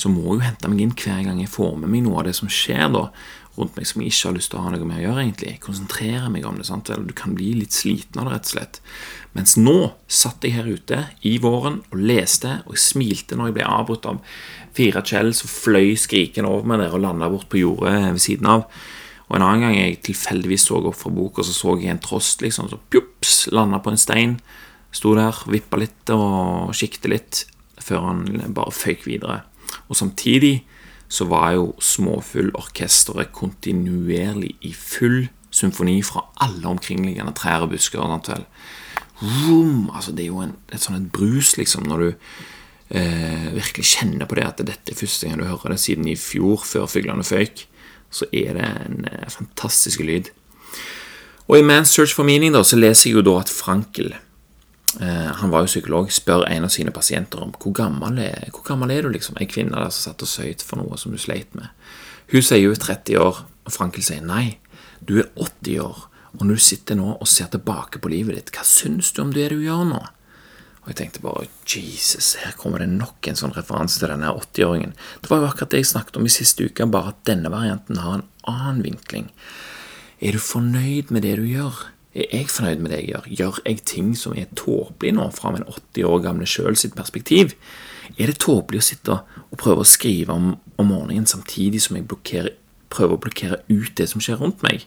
så 0.00 0.08
må 0.08 0.24
jeg 0.24 0.40
jo 0.40 0.46
hente 0.48 0.72
meg 0.72 0.84
inn 0.86 0.96
hver 0.96 1.24
gang 1.26 1.40
jeg 1.42 1.52
får 1.52 1.76
med 1.82 1.92
meg 1.92 2.06
noe 2.06 2.22
av 2.22 2.28
det 2.30 2.36
som 2.40 2.48
skjer 2.48 2.88
da 2.96 3.10
rundt 3.54 3.76
meg 3.78 3.86
som 3.86 4.02
jeg 4.02 4.10
ikke 4.10 4.28
har 4.28 4.36
lyst 4.36 4.50
til 4.52 4.58
å 4.58 4.64
ha 4.64 4.72
noe 4.74 4.86
med 4.88 4.98
å 4.98 5.04
gjøre. 5.04 5.22
egentlig. 5.22 5.52
Konsentrere 5.62 6.30
meg 6.30 6.46
om 6.46 6.56
det. 6.58 6.66
sant? 6.66 6.90
Eller 6.90 7.06
du 7.06 7.14
kan 7.14 7.34
bli 7.34 7.52
litt 7.54 7.72
sliten 7.72 8.18
av 8.20 8.26
det, 8.26 8.34
rett 8.34 8.48
og 8.48 8.54
slett. 8.54 8.80
Mens 9.34 9.56
nå 9.56 9.94
satt 10.08 10.42
jeg 10.42 10.56
her 10.56 10.66
ute 10.66 11.00
i 11.22 11.38
våren 11.38 11.82
og 11.90 11.98
leste, 11.98 12.62
og 12.66 12.74
jeg 12.74 12.82
smilte 12.82 13.38
når 13.38 13.50
jeg 13.50 13.56
ble 13.58 13.70
avbrutt 13.70 14.06
av 14.10 14.20
fire 14.74 15.02
Kjell 15.06 15.32
som 15.34 15.50
fløy 15.50 15.94
skrikende 15.98 16.50
over 16.50 16.66
meg 16.66 16.82
der 16.82 16.94
og 16.94 17.02
landa 17.04 17.30
bort 17.30 17.48
på 17.48 17.62
jordet 17.62 17.94
ved 18.14 18.22
siden 18.22 18.50
av. 18.50 18.66
Og 19.30 19.38
en 19.38 19.46
annen 19.46 19.64
gang 19.64 19.78
jeg 19.78 20.02
tilfeldigvis 20.10 20.68
så 20.68 20.82
opp 20.82 20.98
fra 20.98 21.10
boka, 21.14 21.42
så 21.42 21.54
så 21.54 21.78
jeg 21.80 21.94
en 21.94 22.02
trost 22.02 22.42
liksom, 22.44 22.68
så 22.68 22.78
pjups, 22.90 23.48
landa 23.54 23.80
på 23.80 23.94
en 23.94 24.00
stein. 24.00 24.36
Sto 24.94 25.14
der, 25.16 25.34
vippa 25.50 25.80
litt 25.80 26.10
og 26.14 26.74
kikket 26.76 27.10
litt, 27.10 27.44
før 27.82 28.10
han 28.10 28.26
bare 28.54 28.74
føyk 28.74 29.06
videre. 29.08 29.40
Og 29.88 29.98
samtidig 29.98 30.60
så 31.14 31.26
var 31.30 31.52
jo 31.54 31.68
Småfuglorkesteret 31.78 33.30
kontinuerlig 33.34 34.56
i 34.66 34.72
full 34.74 35.28
symfoni 35.54 36.00
fra 36.02 36.24
alle 36.42 36.66
omkringliggende 36.66 37.34
trær 37.38 37.66
og 37.66 37.70
busker. 37.74 38.02
Vroom, 39.20 39.90
altså 39.94 40.12
Det 40.12 40.24
er 40.24 40.32
jo 40.32 40.42
en, 40.42 40.56
et 40.72 40.82
sånn 40.82 40.98
et 40.98 41.12
brus, 41.14 41.54
liksom, 41.56 41.86
når 41.86 42.02
du 42.02 42.08
eh, 42.98 43.52
virkelig 43.54 43.86
kjenner 43.94 44.26
på 44.26 44.38
det 44.38 44.48
at 44.48 44.64
dette 44.66 44.90
er 44.90 44.98
første 44.98 45.28
gang 45.28 45.38
du 45.38 45.46
hører 45.46 45.76
det 45.76 45.80
siden 45.84 46.08
i 46.10 46.18
fjor, 46.18 46.64
før 46.66 46.90
fuglene 46.90 47.24
føyk. 47.24 47.68
Så 48.10 48.26
er 48.34 48.58
det 48.58 48.66
en 48.66 49.06
eh, 49.10 49.30
fantastisk 49.30 50.02
lyd. 50.02 50.32
Og 51.46 51.60
i 51.60 51.66
Man's 51.66 51.94
Search 51.94 52.16
for 52.16 52.26
Meaning 52.26 52.56
da, 52.56 52.64
så 52.66 52.78
leser 52.80 53.10
jeg 53.10 53.20
jo 53.20 53.26
da 53.26 53.38
at 53.44 53.52
Frankel 53.52 54.14
han 55.00 55.50
var 55.50 55.64
jo 55.64 55.70
psykolog, 55.72 56.10
spør 56.14 56.44
en 56.46 56.66
av 56.68 56.72
sine 56.72 56.92
pasienter 56.94 57.42
om 57.42 57.50
hvor 57.58 57.74
gammel 57.74 58.20
er, 58.22 58.48
hvor 58.54 58.62
gammel 58.68 58.92
er 58.94 59.06
du, 59.06 59.10
liksom, 59.14 59.38
ei 59.40 59.48
kvinne 59.50 59.74
der 59.74 59.90
som 59.90 60.12
satt 60.12 60.22
og 60.22 60.30
søyt 60.30 60.62
for 60.62 60.78
noe 60.78 60.98
som 61.00 61.14
du 61.14 61.18
sleit 61.18 61.50
med. 61.58 61.72
Hun 62.30 62.44
sier 62.44 62.62
jo 62.62 62.76
30 62.78 63.18
år, 63.20 63.40
og 63.64 63.74
Frankel 63.74 64.04
sier 64.06 64.22
nei, 64.24 64.58
du 65.04 65.18
er 65.22 65.30
80 65.34 65.80
år, 65.84 66.04
og 66.34 66.44
når 66.44 66.58
du 66.58 66.66
sitter 66.66 66.98
nå 66.98 67.14
og 67.14 67.30
ser 67.30 67.50
tilbake 67.52 68.00
på 68.02 68.10
livet 68.12 68.38
ditt, 68.38 68.52
hva 68.54 68.66
syns 68.66 69.12
du 69.14 69.22
om 69.24 69.34
det 69.34 69.50
du 69.52 69.60
gjør 69.62 69.84
nå? 69.90 70.02
Og 70.84 70.90
jeg 70.92 70.98
tenkte 70.98 71.22
bare 71.24 71.46
Jesus, 71.64 72.34
her 72.42 72.52
kommer 72.60 72.82
det 72.82 72.90
nok 72.92 73.24
en 73.30 73.38
sånn 73.38 73.54
referanse 73.56 74.00
til 74.00 74.10
denne 74.12 74.34
80-åringen. 74.36 74.92
Det 75.22 75.30
var 75.30 75.40
jo 75.40 75.48
akkurat 75.48 75.72
det 75.72 75.80
jeg 75.80 75.92
snakket 75.94 76.18
om 76.20 76.26
i 76.28 76.32
siste 76.32 76.66
uke, 76.68 76.84
bare 76.92 77.14
at 77.14 77.22
denne 77.28 77.52
varianten 77.52 78.02
har 78.02 78.18
en 78.18 78.26
annen 78.50 78.82
vinkling. 78.84 79.30
Er 80.20 80.36
du 80.36 80.42
fornøyd 80.44 81.12
med 81.14 81.24
det 81.24 81.38
du 81.40 81.46
gjør? 81.48 81.78
Er 82.14 82.30
jeg 82.30 82.50
fornøyd 82.52 82.82
med 82.82 82.92
det 82.92 83.00
jeg 83.00 83.08
gjør? 83.10 83.30
Gjør 83.38 83.60
jeg 83.64 83.80
ting 83.90 84.12
som 84.18 84.36
er 84.38 84.50
tåpelig 84.54 85.14
nå, 85.16 85.26
fra 85.34 85.50
min 85.54 85.66
80 85.66 86.06
år 86.06 86.20
gamle 86.22 86.46
sjøl 86.46 86.76
sitt 86.78 86.94
perspektiv? 86.94 87.56
Er 88.14 88.30
det 88.30 88.38
tåpelig 88.44 88.82
å 88.82 88.86
sitte 88.86 89.16
og 89.48 89.58
prøve 89.58 89.82
å 89.82 89.88
skrive 89.88 90.34
om, 90.34 90.52
om 90.78 90.90
morgenen 90.92 91.26
samtidig 91.26 91.82
som 91.82 91.98
jeg 91.98 92.06
prøver 92.06 93.16
å 93.16 93.20
blokkere 93.20 93.62
ut 93.66 93.96
det 93.98 94.06
som 94.12 94.22
skjer 94.22 94.38
rundt 94.38 94.62
meg? 94.62 94.86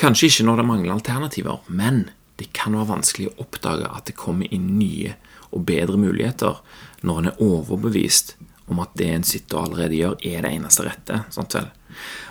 Kanskje 0.00 0.28
ikke 0.28 0.46
når 0.48 0.60
det 0.60 0.68
mangler 0.68 0.96
alternativer, 0.98 1.62
men 1.68 2.10
det 2.40 2.50
kan 2.56 2.76
være 2.76 2.88
vanskelig 2.92 3.30
å 3.30 3.46
oppdage 3.46 3.88
at 3.88 4.08
det 4.08 4.16
kommer 4.16 4.48
inn 4.52 4.74
nye 4.78 5.14
og 5.50 5.64
bedre 5.68 5.98
muligheter 6.00 6.60
når 7.04 7.20
en 7.20 7.30
er 7.30 7.42
overbevist 7.44 8.36
om 8.70 8.80
at 8.84 8.92
det 8.96 9.08
en 9.10 9.26
sitter 9.26 9.58
og 9.58 9.70
allerede 9.70 9.98
gjør, 9.98 10.18
er 10.22 10.44
det 10.44 10.52
eneste 10.54 10.84
rette. 10.86 11.22
Sant 11.34 11.56
vel? 11.56 11.66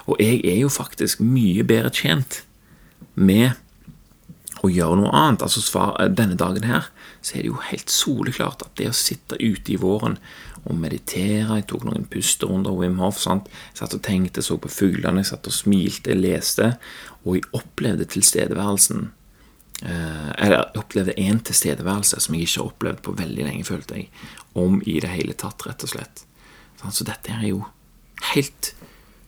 Og 0.07 0.21
jeg 0.21 0.39
er 0.47 0.61
jo 0.61 0.69
faktisk 0.71 1.19
mye 1.25 1.65
bedre 1.67 1.91
tjent 1.93 2.43
med 3.19 3.57
å 4.63 4.69
gjøre 4.71 4.99
noe 4.99 5.11
annet. 5.15 5.43
Altså 5.45 5.61
svar, 5.63 5.95
eh, 5.99 6.09
Denne 6.09 6.35
dagen 6.35 6.63
her 6.63 6.89
så 7.21 7.35
er 7.35 7.43
det 7.43 7.51
jo 7.51 7.65
helt 7.69 7.89
soleklart 7.89 8.63
at 8.65 8.75
det 8.79 8.89
å 8.89 8.95
sitte 8.95 9.39
ute 9.39 9.73
i 9.73 9.79
våren 9.79 10.17
og 10.65 10.75
meditere 10.75 11.55
Jeg 11.55 11.67
tok 11.67 11.85
noen 11.87 12.05
pusterunder 12.11 12.75
Wim 12.75 12.99
Hof. 12.99 13.19
sant? 13.19 13.47
Jeg 13.47 13.79
satt 13.79 13.93
og 13.93 14.03
tenkte, 14.03 14.41
så 14.41 14.57
på 14.57 14.69
fuglene, 14.69 15.23
jeg 15.23 15.31
satt 15.31 15.47
og 15.47 15.53
smilte, 15.53 16.15
leste. 16.15 16.77
Og 17.25 17.35
jeg 17.39 17.47
opplevde 17.53 18.05
tilstedeværelsen 18.05 19.11
eh, 19.83 20.31
Eller 20.37 20.57
jeg 20.57 20.83
opplevde 20.83 21.19
en 21.19 21.39
tilstedeværelse 21.39 22.19
som 22.19 22.35
jeg 22.35 22.47
ikke 22.47 22.61
har 22.61 22.71
opplevd 22.73 23.03
på 23.03 23.17
veldig 23.19 23.43
lenge, 23.43 23.65
følte 23.65 23.95
jeg. 23.95 24.09
Om 24.55 24.81
i 24.85 24.99
det 24.99 25.09
hele 25.09 25.33
tatt, 25.33 25.65
rett 25.67 25.83
og 25.83 25.89
slett. 25.89 26.25
Så 26.89 27.03
dette 27.03 27.31
er 27.31 27.49
jo 27.49 27.65
helt 28.33 28.73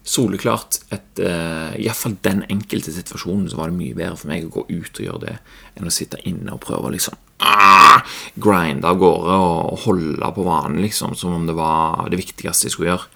soleklart 0.02 0.80
at 0.94 1.20
uh, 1.22 1.74
Iallfall 1.78 2.16
den 2.26 2.42
enkelte 2.50 2.94
situasjonen 2.94 3.46
så 3.50 3.60
var 3.60 3.70
det 3.70 3.78
mye 3.78 3.96
bedre 3.96 4.18
for 4.18 4.32
meg 4.32 4.48
å 4.48 4.54
gå 4.56 4.64
ut 4.70 4.98
og 4.98 5.04
gjøre 5.06 5.22
det 5.26 5.36
enn 5.78 5.86
å 5.86 5.94
sitte 5.94 6.20
inne 6.28 6.56
og 6.56 6.62
prøve 6.64 6.90
å 6.90 6.94
liksom 6.94 7.18
uh, 7.44 8.16
grinde 8.34 8.88
av 8.88 8.98
gårde 8.98 9.38
og 9.38 9.84
holde 9.86 10.32
på 10.34 10.46
vanen 10.46 10.82
liksom, 10.82 11.14
som 11.18 11.36
om 11.38 11.46
det 11.46 11.56
var 11.58 12.08
det 12.10 12.18
viktigste 12.18 12.68
jeg 12.68 12.76
skulle 12.76 12.92
gjøre. 12.94 13.10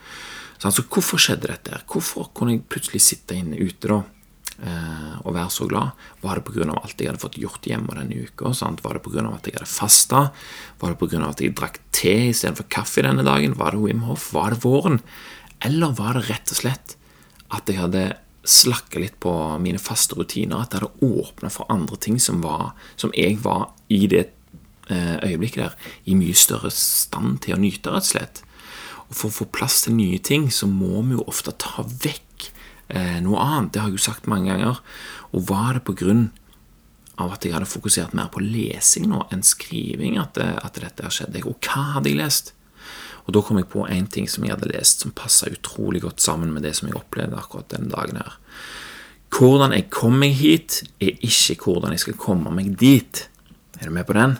Så 0.56 0.70
altså, 0.70 0.86
Hvorfor 0.88 1.20
skjedde 1.20 1.50
dette? 1.50 1.80
Hvorfor 1.90 2.30
kunne 2.34 2.56
jeg 2.56 2.68
plutselig 2.70 3.02
sitte 3.04 3.36
inne 3.36 3.58
ute 3.58 3.90
da 3.90 3.98
uh, 4.00 5.16
og 5.26 5.34
være 5.34 5.52
så 5.52 5.66
glad? 5.68 6.06
Var 6.22 6.38
det 6.38 6.46
pga. 6.46 6.70
alt 6.70 7.00
jeg 7.02 7.10
hadde 7.10 7.22
fått 7.22 7.40
gjort 7.42 7.66
hjemme 7.66 7.98
denne 7.98 8.28
uka? 8.28 8.54
Sant? 8.56 8.84
Var 8.84 8.96
det 8.96 9.04
pga. 9.04 9.26
at 9.34 9.50
jeg 9.50 9.58
hadde 9.58 9.72
fasta? 9.74 10.28
Var 10.80 10.94
det 10.94 11.00
pga. 11.02 11.24
at 11.28 11.42
jeg 11.42 11.56
drakk 11.58 11.80
te 11.90 12.14
istedenfor 12.30 12.70
kaffe 12.70 13.04
denne 13.04 13.26
dagen? 13.26 13.58
Var 13.58 13.74
det 13.74 13.82
Wim 13.84 14.06
Hof? 14.06 14.30
Var 14.36 14.54
det 14.54 14.62
våren? 14.64 15.02
Eller 15.64 15.94
var 15.96 16.16
det 16.16 16.28
rett 16.30 16.52
og 16.52 16.60
slett 16.60 16.96
at 17.54 17.68
jeg 17.70 17.80
hadde 17.80 18.06
slakka 18.46 19.00
litt 19.02 19.18
på 19.22 19.32
mine 19.62 19.80
faste 19.82 20.16
rutiner, 20.18 20.62
at 20.62 20.74
jeg 20.74 20.84
hadde 20.84 21.10
åpna 21.22 21.50
for 21.50 21.68
andre 21.72 21.98
ting 21.98 22.18
som, 22.22 22.42
var, 22.44 22.74
som 22.98 23.12
jeg 23.16 23.40
var 23.42 23.72
i 23.92 24.04
det 24.10 24.28
eh, 24.90 25.16
øyeblikket 25.26 25.62
der 25.64 25.94
i 26.06 26.16
mye 26.18 26.36
større 26.36 26.70
stand 26.74 27.40
til 27.44 27.56
å 27.56 27.60
nyte, 27.62 27.90
rett 27.90 28.06
og 28.06 28.12
slett. 28.12 28.42
Og 29.06 29.14
For 29.14 29.30
å 29.30 29.36
få 29.40 29.48
plass 29.54 29.84
til 29.84 29.96
nye 29.98 30.18
ting, 30.22 30.48
så 30.50 30.68
må 30.70 31.02
vi 31.06 31.18
jo 31.18 31.26
ofte 31.30 31.54
ta 31.58 31.84
vekk 31.86 32.48
eh, 32.94 33.18
noe 33.22 33.42
annet. 33.42 33.72
Det 33.74 33.82
har 33.82 33.90
jeg 33.90 34.00
jo 34.00 34.06
sagt 34.08 34.30
mange 34.30 34.50
ganger. 34.50 34.82
Og 35.32 35.46
var 35.50 35.78
det 35.78 35.86
på 35.86 35.96
grunn 35.98 36.28
av 37.22 37.32
at 37.32 37.46
jeg 37.46 37.54
hadde 37.54 37.70
fokusert 37.70 38.14
mer 38.16 38.28
på 38.32 38.42
lesing 38.44 39.06
nå 39.08 39.22
enn 39.32 39.46
skriving 39.46 40.18
at, 40.20 40.34
det, 40.38 40.50
at 40.62 40.82
dette 40.82 41.12
skjedde? 41.14 41.46
Og 41.46 41.58
hva 41.62 41.96
hadde 41.96 42.12
jeg 42.12 42.20
lest? 42.20 42.55
Og 43.26 43.34
da 43.34 43.42
kom 43.42 43.58
jeg 43.58 43.68
på 43.72 43.86
én 43.90 44.06
ting 44.10 44.28
som 44.30 44.44
jeg 44.46 44.54
hadde 44.54 44.70
lest, 44.70 45.02
som 45.02 45.14
passa 45.14 45.50
utrolig 45.50 46.04
godt 46.04 46.22
sammen 46.22 46.52
med 46.54 46.62
det 46.66 46.76
som 46.78 46.88
jeg 46.88 46.98
opplevde 46.98 47.38
akkurat 47.38 47.68
den 47.74 47.90
dagen 47.90 48.20
her. 48.20 48.38
Hvordan 49.34 49.74
jeg 49.74 49.90
kom 49.90 50.20
meg 50.22 50.36
hit, 50.38 50.84
er 51.02 51.18
ikke 51.26 51.58
hvordan 51.66 51.92
jeg 51.92 52.04
skal 52.04 52.20
komme 52.20 52.52
meg 52.54 52.76
dit. 52.78 53.26
Er 53.80 53.90
du 53.90 53.96
med 53.96 54.06
på 54.06 54.14
den? 54.16 54.38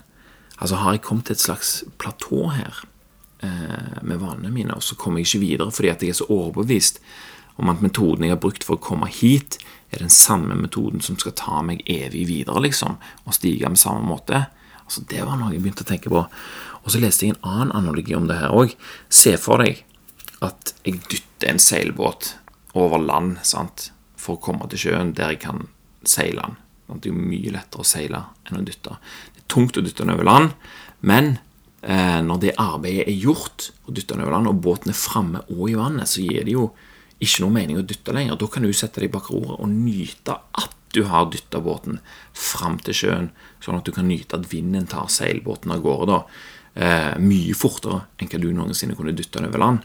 Altså 0.57 0.79
har 0.81 0.95
jeg 0.95 1.03
kommet 1.05 1.27
til 1.29 1.37
et 1.37 1.43
slags 1.43 1.73
platå 1.99 2.47
her 2.55 2.85
eh, 3.45 3.99
med 4.03 4.23
vanene 4.23 4.53
mine, 4.55 4.79
og 4.79 4.85
så 4.87 4.97
kommer 4.97 5.21
jeg 5.21 5.29
ikke 5.29 5.43
videre 5.43 5.75
fordi 5.75 5.91
at 5.93 6.05
jeg 6.05 6.15
er 6.15 6.21
så 6.23 6.31
overbevist 6.31 7.03
om 7.57 7.73
at 7.73 7.83
metoden 7.85 8.25
jeg 8.25 8.35
har 8.35 8.41
brukt 8.41 8.65
for 8.65 8.77
å 8.77 8.85
komme 8.85 9.09
hit, 9.11 9.59
er 9.91 10.03
den 10.03 10.13
samme 10.13 10.57
metoden 10.59 11.01
som 11.05 11.17
skal 11.21 11.35
ta 11.37 11.63
meg 11.65 11.83
evig 11.89 12.27
videre, 12.29 12.61
liksom, 12.65 12.99
og 13.25 13.37
stige 13.37 13.69
med 13.71 13.81
samme 13.81 14.05
måte. 14.05 14.47
Altså, 14.87 15.03
Det 15.11 15.21
var 15.27 15.37
noe 15.37 15.53
jeg 15.53 15.63
begynte 15.63 15.85
å 15.85 15.91
tenke 15.91 16.13
på. 16.13 16.23
Og 16.85 16.95
så 16.95 17.03
leste 17.03 17.27
jeg 17.27 17.35
en 17.35 17.51
annen 17.51 17.75
analogi 17.75 18.15
om 18.17 18.29
det 18.31 18.39
her 18.39 18.55
òg. 18.55 18.73
Se 19.11 19.37
for 19.37 19.63
deg 19.63 19.83
at 20.47 20.75
jeg 20.87 21.03
dytter 21.11 21.51
en 21.51 21.63
seilbåt 21.63 22.35
over 22.77 23.03
land 23.03 23.39
sant? 23.43 23.91
for 24.27 24.37
å 24.37 24.43
komme 24.43 24.67
til 24.71 24.87
sjøen 24.89 25.15
der 25.17 25.35
jeg 25.35 25.45
kan 25.47 25.67
seile 26.07 26.43
den. 26.43 26.57
Det 27.01 27.11
er 27.11 27.15
jo 27.15 27.29
mye 27.31 27.55
lettere 27.55 27.83
å 27.83 27.87
seile 27.87 28.23
enn 28.47 28.61
å 28.61 28.67
dytte. 28.67 28.99
Det 29.35 29.43
er 29.43 29.49
tungt 29.53 29.79
å 29.79 29.85
dytte 29.85 30.05
den 30.05 30.15
over 30.15 30.27
land, 30.27 30.53
men 31.07 31.33
eh, 31.83 32.21
når 32.25 32.43
det 32.43 32.55
arbeidet 32.63 33.07
er 33.11 33.19
gjort, 33.19 33.71
og 33.87 33.97
dytte 33.97 34.15
den 34.15 34.25
over 34.25 34.37
land, 34.37 34.51
og 34.51 34.63
båten 34.63 34.93
er 34.93 34.99
framme 34.99 35.43
og 35.51 35.65
i 35.71 35.79
vannet, 35.79 36.11
så 36.11 36.25
gir 36.25 36.47
det 36.47 36.55
jo 36.55 36.71
ikke 37.17 37.45
noe 37.45 37.57
mening 37.57 37.81
å 37.81 37.87
dytte 37.87 38.15
lenger. 38.15 38.39
Da 38.39 38.49
kan 38.53 38.67
du 38.67 38.73
sette 38.77 39.03
deg 39.03 39.13
bak 39.15 39.31
roret 39.33 39.59
og 39.59 39.71
nyte 39.73 40.37
at 40.63 40.76
du 40.97 41.03
har 41.11 41.29
dytta 41.31 41.61
båten 41.61 41.99
fram 42.33 42.79
til 42.81 42.97
sjøen, 42.97 43.31
sånn 43.61 43.77
at 43.79 43.89
du 43.89 43.93
kan 43.93 44.09
nyte 44.09 44.39
at 44.39 44.49
vinden 44.49 44.89
tar 44.89 45.11
seilbåten 45.13 45.75
av 45.75 45.83
gårde 45.85 46.07
da, 46.09 46.21
eh, 46.75 47.15
mye 47.21 47.57
fortere 47.57 48.07
enn 48.17 48.31
hva 48.33 48.41
du 48.41 48.49
noensinne 48.53 48.97
kunne 48.97 49.13
dytta 49.17 49.43
den 49.43 49.51
over 49.51 49.61
land. 49.61 49.85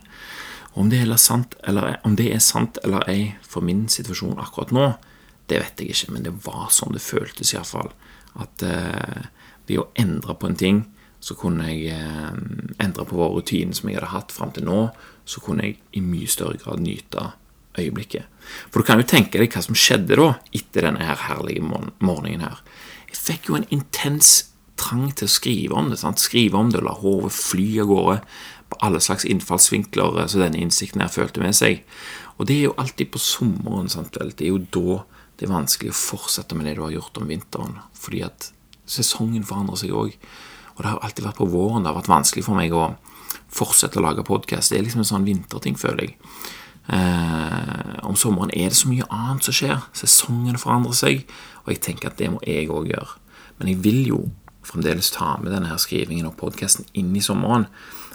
Om 0.72 0.88
det, 0.88 1.04
sant, 1.20 1.54
eller, 1.68 1.98
om 2.08 2.16
det 2.16 2.30
er 2.32 2.40
sant 2.40 2.78
eller 2.82 3.04
ei 3.12 3.34
for 3.44 3.60
min 3.60 3.88
situasjon 3.92 4.40
akkurat 4.40 4.72
nå, 4.72 4.86
det 5.52 5.60
vet 5.60 5.82
jeg 5.84 5.92
ikke, 5.92 6.14
men 6.14 6.24
det 6.24 6.32
var 6.46 6.70
sånn 6.72 6.96
det 6.96 7.04
føltes 7.04 7.52
iallfall. 7.52 7.92
At 8.40 8.64
eh, 8.64 9.28
ved 9.68 9.82
å 9.82 9.90
endre 10.00 10.34
på 10.34 10.48
en 10.48 10.56
ting, 10.56 10.82
så 11.22 11.36
kunne 11.38 11.68
jeg 11.68 11.92
eh, 11.92 12.32
endre 12.82 13.04
på 13.04 13.20
vår 13.20 13.36
rutine 13.36 13.76
som 13.76 13.90
jeg 13.90 14.00
hadde 14.00 14.14
hatt 14.14 14.32
fram 14.32 14.54
til 14.56 14.64
nå, 14.66 14.86
så 15.28 15.44
kunne 15.44 15.68
jeg 15.68 15.78
i 15.92 16.00
mye 16.00 16.30
større 16.30 16.56
grad 16.62 16.80
nyte 16.82 17.28
øyeblikket. 17.78 18.28
For 18.70 18.80
du 18.80 18.88
kan 18.88 19.00
jo 19.00 19.08
tenke 19.08 19.40
deg 19.40 19.52
hva 19.52 19.62
som 19.64 19.76
skjedde 19.78 20.18
da, 20.18 20.32
etter 20.54 20.88
denne 20.88 21.04
her 21.06 21.20
herlige 21.28 21.64
morgenen 21.64 22.44
her. 22.44 22.62
Jeg 23.12 23.20
fikk 23.20 23.50
jo 23.50 23.58
en 23.58 23.68
intens 23.74 24.52
trang 24.80 25.10
til 25.14 25.28
å 25.28 25.32
skrive 25.32 25.78
om 25.78 25.92
det. 25.92 26.00
Sant? 26.00 26.22
Skrive 26.22 26.58
om 26.58 26.72
det 26.72 26.80
og 26.82 26.88
la 26.88 26.96
hodet 26.98 27.32
fly 27.36 27.68
av 27.82 27.90
gårde 27.92 28.18
på 28.72 28.80
alle 28.86 29.02
slags 29.04 29.26
innfallsvinkler 29.28 30.22
så 30.32 30.40
denne 30.40 30.60
innsikten 30.62 31.04
her 31.04 31.12
følte 31.12 31.42
med 31.44 31.56
seg. 31.56 31.82
Og 32.38 32.48
det 32.48 32.56
er 32.58 32.68
jo 32.70 32.78
alltid 32.80 33.12
på 33.12 33.20
sommeren. 33.22 33.90
Sant? 33.92 34.16
Det 34.16 34.46
er 34.46 34.54
jo 34.54 34.62
da 34.72 35.02
det 35.38 35.48
er 35.48 35.52
vanskelig 35.52 35.92
å 35.92 35.98
fortsette 35.98 36.56
med 36.56 36.68
det 36.68 36.76
du 36.78 36.84
har 36.84 36.94
gjort 36.94 37.18
om 37.20 37.28
vinteren. 37.28 37.78
Fordi 37.98 38.22
at 38.26 38.50
sesongen 38.88 39.46
forandrer 39.46 39.80
seg 39.80 39.94
òg. 39.96 40.16
Og 40.74 40.82
det 40.82 40.88
har 40.88 41.04
alltid 41.04 41.26
vært 41.26 41.40
på 41.40 41.50
våren 41.52 41.84
det 41.84 41.92
har 41.92 41.98
vært 41.98 42.12
vanskelig 42.12 42.44
for 42.46 42.58
meg 42.58 42.74
å 42.76 42.92
fortsette 43.52 44.00
å 44.00 44.04
lage 44.04 44.24
podkast. 44.24 44.72
Det 44.72 44.78
er 44.78 44.86
liksom 44.86 45.04
en 45.04 45.08
sånn 45.08 45.28
vinterting, 45.28 45.76
føler 45.78 46.08
jeg. 46.08 46.16
Eh, 46.90 47.98
om 48.02 48.16
sommeren 48.18 48.50
er 48.56 48.72
det 48.72 48.78
så 48.78 48.90
mye 48.90 49.06
annet 49.12 49.46
som 49.46 49.56
skjer. 49.56 49.82
Sesongen 49.96 50.58
forandrer 50.60 50.96
seg, 50.98 51.26
og 51.64 51.74
jeg 51.74 51.82
tenker 51.84 52.10
at 52.10 52.18
det 52.18 52.30
må 52.32 52.42
jeg 52.46 52.70
òg 52.72 52.90
gjøre. 52.90 53.18
Men 53.58 53.70
jeg 53.70 53.82
vil 53.84 54.00
jo 54.08 54.22
fremdeles 54.66 55.10
ta 55.14 55.36
med 55.42 55.52
denne 55.54 55.70
her 55.70 55.80
skrivingen 55.82 56.28
og 56.28 56.38
podkasten 56.40 56.86
inn 56.98 57.14
i 57.18 57.24
sommeren. 57.24 57.68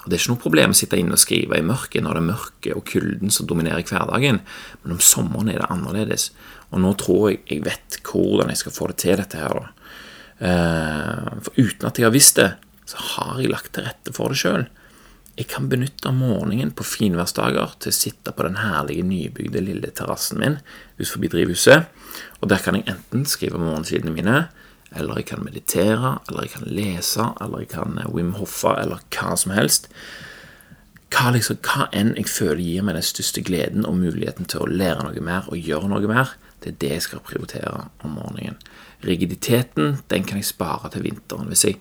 Og 0.03 0.09
Det 0.09 0.15
er 0.15 0.21
ikke 0.21 0.33
noe 0.33 0.43
problem 0.43 0.71
å 0.71 0.77
sitte 0.79 0.99
inne 0.99 1.17
og 1.17 1.19
skrive 1.19 1.57
i 1.59 1.65
mørket 1.65 2.03
når 2.03 2.15
det 2.15 2.21
er 2.21 2.29
mørket 2.29 2.77
og 2.77 2.85
kulden 2.87 3.33
som 3.33 3.47
dominerer 3.49 3.83
hverdagen, 3.83 4.39
men 4.83 4.95
om 4.95 5.01
sommeren 5.03 5.51
er 5.51 5.59
det 5.59 5.71
annerledes. 5.73 6.29
Og 6.71 6.79
nå 6.83 6.93
tror 6.99 7.31
jeg 7.31 7.41
jeg 7.51 7.65
vet 7.65 7.99
hvordan 8.07 8.53
jeg 8.53 8.61
skal 8.63 8.75
få 8.75 8.87
det 8.91 8.97
til, 9.03 9.17
dette 9.19 9.41
her. 9.41 9.59
da. 9.59 9.67
Eh, 10.47 11.27
for 11.43 11.59
uten 11.59 11.89
at 11.89 11.99
jeg 11.99 12.07
har 12.07 12.15
visst 12.15 12.39
det, 12.39 12.53
så 12.87 13.03
har 13.03 13.41
jeg 13.41 13.51
lagt 13.51 13.73
til 13.75 13.83
rette 13.83 14.13
for 14.15 14.31
det 14.31 14.39
sjøl. 14.39 14.67
Jeg 15.37 15.51
kan 15.51 15.67
benytte 15.69 16.09
morgenen 16.17 16.71
på 16.73 16.85
finværsdager 16.87 17.75
til 17.77 17.91
å 17.93 17.95
sitte 17.95 18.31
på 18.33 18.45
den 18.47 18.57
herlige 18.57 19.05
nybygde 19.05 19.61
lille 19.61 19.91
terrassen 19.93 20.39
min 20.41 20.55
ut 20.97 21.27
drivhuset, 21.29 21.85
og 22.41 22.49
der 22.49 22.63
kan 22.63 22.75
jeg 22.75 22.87
enten 22.89 23.25
skrive 23.29 23.61
morgensidene 23.61 24.15
mine, 24.15 24.47
eller 24.95 25.19
jeg 25.19 25.27
kan 25.29 25.43
meditere, 25.45 26.15
eller 26.27 26.47
jeg 26.47 26.55
kan 26.55 26.65
lese, 26.65 27.27
eller 27.41 27.61
jeg 27.61 27.69
kan 27.75 27.99
eh, 27.99 28.09
Wim 28.09 28.33
Hoffa, 28.39 28.73
eller 28.81 29.03
hva 29.13 29.35
som 29.37 29.53
helst. 29.53 29.91
Hva, 31.13 31.29
liksom, 31.35 31.59
hva 31.61 31.85
enn 31.95 32.15
jeg 32.17 32.31
føler 32.31 32.63
gir 32.63 32.87
meg 32.87 32.97
den 32.97 33.05
største 33.05 33.43
gleden 33.45 33.85
og 33.85 33.99
muligheten 33.99 34.49
til 34.49 34.63
å 34.63 34.71
lære 34.71 35.05
noe 35.05 35.23
mer 35.23 35.47
og 35.51 35.61
gjøre 35.61 35.91
noe 35.91 36.09
mer, 36.09 36.33
det 36.63 36.73
er 36.73 36.81
det 36.81 36.93
jeg 36.95 37.05
skal 37.11 37.23
prioritere 37.23 37.87
om 38.01 38.17
morgenen. 38.17 38.57
Rigiditeten 39.05 39.99
den 40.09 40.25
kan 40.25 40.41
jeg 40.41 40.49
spare 40.49 40.89
til 40.89 41.05
vinteren. 41.05 41.51
Hvis 41.51 41.67
jeg 41.67 41.77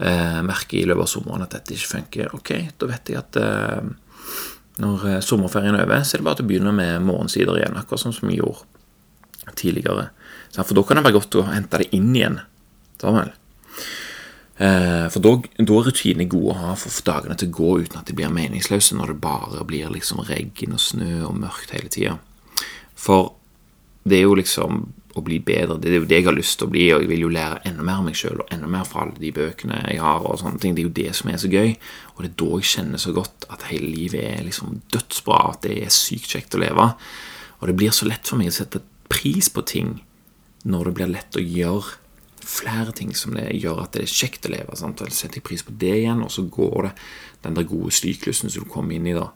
eh, 0.00 0.40
merker 0.46 0.80
i 0.80 0.86
løpet 0.88 1.06
av 1.06 1.12
sommeren 1.12 1.44
at 1.46 1.56
dette 1.56 1.76
ikke 1.76 1.92
funker, 1.94 2.34
ok, 2.36 2.52
da 2.80 2.90
vet 2.90 3.12
jeg 3.12 3.20
at 3.20 3.40
eh, 3.40 3.90
når 4.80 5.08
eh, 5.08 5.22
sommerferien 5.24 5.76
er 5.76 5.86
over, 5.86 6.04
så 6.04 6.16
er 6.16 6.22
det 6.22 6.28
bare 6.28 6.40
til 6.40 6.48
å 6.48 6.50
begynne 6.50 6.74
med 6.76 7.06
morgensider 7.06 7.60
igjen, 7.60 7.78
akkurat 7.80 8.04
sånn 8.04 8.16
som 8.16 8.30
vi 8.30 8.40
gjorde 8.40 8.64
tidligere. 9.58 10.10
For 10.56 10.76
da 10.76 10.84
kan 10.86 10.98
det 10.98 11.06
være 11.06 11.18
godt 11.18 11.38
å 11.40 11.48
hente 11.48 11.82
det 11.82 11.90
inn 11.96 12.10
igjen. 12.14 12.40
Eh, 14.60 15.06
for 15.08 15.24
da, 15.24 15.34
er 15.40 15.70
rutinene 15.86 16.28
gode 16.28 16.52
å 16.52 16.58
ha 16.60 16.72
for 16.78 16.92
dagene 17.06 17.36
til 17.38 17.48
å 17.48 17.56
gå 17.56 17.70
uten 17.84 18.00
at 18.00 18.10
de 18.10 18.16
blir 18.16 18.32
meningsløse, 18.34 18.96
når 18.98 19.14
det 19.14 19.22
bare 19.24 19.64
blir 19.68 19.92
liksom 19.92 20.20
regn 20.28 20.76
og 20.76 20.82
snø 20.84 21.12
og 21.30 21.38
mørkt 21.40 21.72
hele 21.76 21.92
tida. 21.92 22.18
For 22.98 23.32
det 24.04 24.20
er 24.20 24.26
jo 24.26 24.36
liksom 24.36 24.82
å 25.16 25.22
bli 25.26 25.40
bedre. 25.42 25.78
Det 25.80 25.90
er 25.90 25.98
jo 25.98 26.08
det 26.08 26.20
jeg 26.20 26.26
har 26.28 26.36
lyst 26.36 26.58
til 26.60 26.68
å 26.68 26.72
bli, 26.72 26.84
og 26.94 27.02
jeg 27.02 27.10
vil 27.10 27.24
jo 27.24 27.32
lære 27.34 27.62
enda 27.68 27.86
mer 27.86 28.00
av 28.00 28.06
meg 28.06 28.18
sjøl 28.18 28.42
og 28.42 28.52
enda 28.54 28.68
mer 28.70 28.84
fra 28.88 29.04
alle 29.04 29.18
de 29.18 29.32
bøkene 29.34 29.80
jeg 29.88 30.02
har. 30.02 30.26
og 30.26 30.38
sånne 30.38 30.60
ting. 30.62 30.76
Det 30.76 30.84
er 30.84 30.88
jo 30.88 30.98
det 31.00 31.14
som 31.18 31.30
er 31.30 31.40
så 31.42 31.50
gøy, 31.50 31.74
og 32.14 32.22
det 32.22 32.30
er 32.30 32.36
da 32.42 32.50
jeg 32.60 32.70
kjenner 32.74 33.02
så 33.02 33.14
godt 33.16 33.48
at 33.50 33.66
hele 33.70 33.90
livet 33.90 34.22
er 34.22 34.44
liksom 34.46 34.82
dødsbra, 34.92 35.40
at 35.54 35.62
det 35.66 35.78
er 35.82 35.94
sykt 35.94 36.30
kjekt 36.34 36.54
å 36.54 36.62
leve. 36.62 36.86
Og 37.60 37.68
det 37.68 37.76
blir 37.76 37.94
så 37.94 38.08
lett 38.08 38.28
for 38.28 38.40
meg 38.40 38.52
å 38.52 38.58
sette 38.60 38.82
pris 39.10 39.50
på 39.50 39.64
ting 39.66 39.98
når 40.62 40.90
det 40.90 40.94
blir 40.98 41.12
lett 41.14 41.36
å 41.36 41.42
gjøre 41.42 41.98
flere 42.50 42.92
ting 42.96 43.12
som 43.14 43.34
det 43.36 43.50
gjør 43.60 43.82
at 43.84 43.96
det 43.96 44.04
er 44.04 44.12
kjekt 44.12 44.46
å 44.46 44.52
leve. 44.54 44.76
Sant? 44.78 45.02
Og 45.02 45.12
setter 45.12 45.40
jeg 45.40 45.46
pris 45.46 45.64
på 45.64 45.74
det 45.80 45.96
igjen, 46.02 46.22
og 46.24 46.32
så 46.32 46.46
går 46.48 46.88
det 46.88 46.92
den 47.44 47.56
der 47.56 47.68
gode 47.68 47.92
styklusen 47.94 48.52
som 48.52 48.64
du 48.64 48.70
kommer 48.70 48.96
inn 48.96 49.08
i. 49.08 49.16
da. 49.16 49.30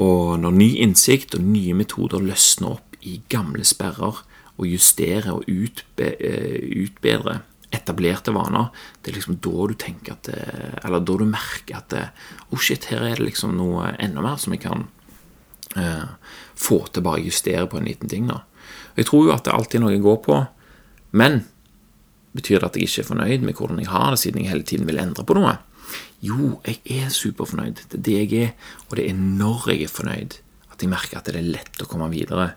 Og 0.00 0.38
når 0.42 0.56
ny 0.58 0.70
innsikt 0.82 1.36
og 1.38 1.46
nye 1.46 1.74
metoder 1.76 2.22
løsner 2.22 2.78
opp 2.78 2.98
i 3.04 3.20
gamle 3.30 3.64
sperrer 3.66 4.22
og 4.54 4.68
justere 4.68 5.34
og 5.34 5.48
eh, 5.48 7.40
etablerte 7.74 8.34
vaner, 8.34 8.68
det 9.02 9.10
er 9.10 9.18
liksom 9.18 9.40
da 9.42 9.68
du 9.70 9.74
tenker 9.74 10.14
at 10.14 10.28
det, 10.28 10.42
Eller 10.84 11.00
da 11.02 11.16
du 11.18 11.24
merker 11.26 11.80
at 11.80 11.96
Oh 12.52 12.60
shit, 12.60 12.86
her 12.92 13.02
er 13.02 13.18
det 13.18 13.32
liksom 13.32 13.56
noe 13.58 13.94
enda 13.98 14.22
mer 14.22 14.38
som 14.38 14.54
jeg 14.54 14.62
kan 14.62 14.86
eh, 15.76 16.06
få 16.54 16.84
til 16.92 17.02
bare 17.02 17.24
justere 17.24 17.66
på 17.66 17.80
en 17.80 17.88
liten 17.88 18.08
ting. 18.08 18.28
da. 18.28 18.44
Jeg 18.96 19.10
tror 19.10 19.26
jo 19.26 19.34
at 19.34 19.44
det 19.44 19.54
alltid 19.54 19.80
er 19.80 19.84
noe 19.84 19.94
jeg 19.96 20.06
går 20.06 20.22
på, 20.22 20.38
men 21.18 21.44
betyr 22.34 22.60
det 22.60 22.68
at 22.68 22.78
jeg 22.78 22.88
ikke 22.88 23.02
er 23.02 23.10
fornøyd 23.10 23.46
med 23.46 23.58
hvordan 23.58 23.82
jeg 23.82 23.90
har 23.90 24.10
det, 24.10 24.20
siden 24.22 24.42
jeg 24.42 24.50
hele 24.50 24.66
tiden 24.66 24.86
vil 24.86 24.98
endre 25.02 25.26
på 25.26 25.36
noe? 25.38 25.56
Jo, 26.24 26.58
jeg 26.64 26.80
er 27.02 27.12
superfornøyd. 27.12 27.84
Det 27.90 27.98
er 27.98 28.04
det 28.06 28.16
jeg 28.22 28.42
er, 28.46 28.50
og 28.88 28.96
det 28.98 29.08
er 29.10 29.18
når 29.18 29.68
jeg 29.70 29.84
er 29.84 29.92
fornøyd, 29.92 30.38
at 30.72 30.82
jeg 30.82 30.90
merker 30.90 31.18
at 31.18 31.28
det 31.28 31.38
er 31.38 31.52
lett 31.58 31.82
å 31.82 31.88
komme 31.90 32.08
videre. 32.10 32.54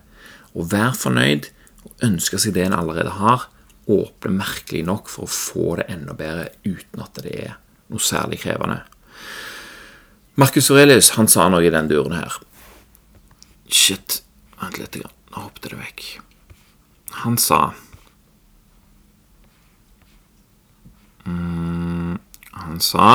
Å 0.58 0.66
være 0.66 0.96
fornøyd 0.98 1.50
og 1.88 2.04
ønsker 2.04 2.42
seg 2.42 2.56
det 2.58 2.68
en 2.68 2.76
allerede 2.76 3.16
har, 3.22 3.48
åpner 3.88 4.36
merkelig 4.36 4.84
nok 4.88 5.08
for 5.08 5.28
å 5.28 5.32
få 5.32 5.68
det 5.80 5.88
enda 5.94 6.16
bedre 6.18 6.50
uten 6.68 7.04
at 7.04 7.24
det 7.24 7.36
er 7.48 7.56
noe 7.88 8.04
særlig 8.04 8.42
krevende. 8.44 8.82
Marcus 10.38 10.68
Aurelius 10.70 11.14
han 11.16 11.32
sa 11.32 11.48
noe 11.50 11.64
i 11.66 11.72
den 11.74 11.88
duren 11.90 12.18
her. 12.20 12.36
Shit, 13.72 14.22
vent 14.60 14.78
litt. 14.78 15.00
Nå 15.00 15.46
hoppet 15.48 15.72
det 15.72 15.80
vekk. 15.80 16.04
Han 17.24 17.38
sa 17.42 17.72
mm, 21.26 22.20
Han 22.62 22.80
sa 22.84 23.08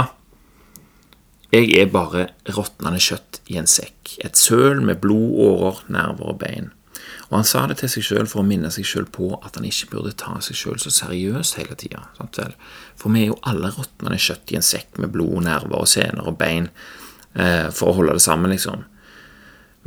Jeg 1.53 1.69
er 1.77 1.93
bare 1.93 2.31
råtnende 2.49 2.99
kjøtt 3.03 3.43
i 3.53 3.59
en 3.61 3.69
sekk, 3.69 4.17
et 4.25 4.39
søl 4.41 4.81
med 4.81 5.03
blod, 5.05 5.37
årer, 5.45 5.83
nerver 5.93 6.33
og 6.33 6.41
bein. 6.41 6.73
Og 7.33 7.39
han 7.39 7.47
sa 7.49 7.63
det 7.65 7.79
til 7.81 7.89
seg 7.89 8.05
sjøl 8.05 8.27
for 8.29 8.43
å 8.43 8.45
minne 8.45 8.69
seg 8.75 8.85
sjøl 8.85 9.07
på 9.09 9.31
at 9.39 9.57
han 9.57 9.65
ikke 9.65 9.95
burde 9.95 10.13
ta 10.21 10.35
seg 10.45 10.59
sjøl 10.59 10.77
så 10.83 10.93
seriøst 10.93 11.57
hele 11.57 11.77
tida. 11.81 12.03
For 12.21 13.09
vi 13.09 13.23
er 13.23 13.31
jo 13.31 13.39
alle 13.49 13.71
råtnende 13.73 14.21
kjøtt 14.21 14.53
i 14.53 14.59
en 14.59 14.67
sekk 14.67 15.01
med 15.01 15.15
blod, 15.15 15.39
nerver 15.47 15.81
og 15.81 15.89
sener 15.89 16.29
og 16.29 16.37
bein 16.43 16.69
eh, 17.33 17.73
for 17.73 17.89
å 17.89 17.97
holde 18.03 18.19
det 18.19 18.25
sammen, 18.27 18.53
liksom. 18.53 18.85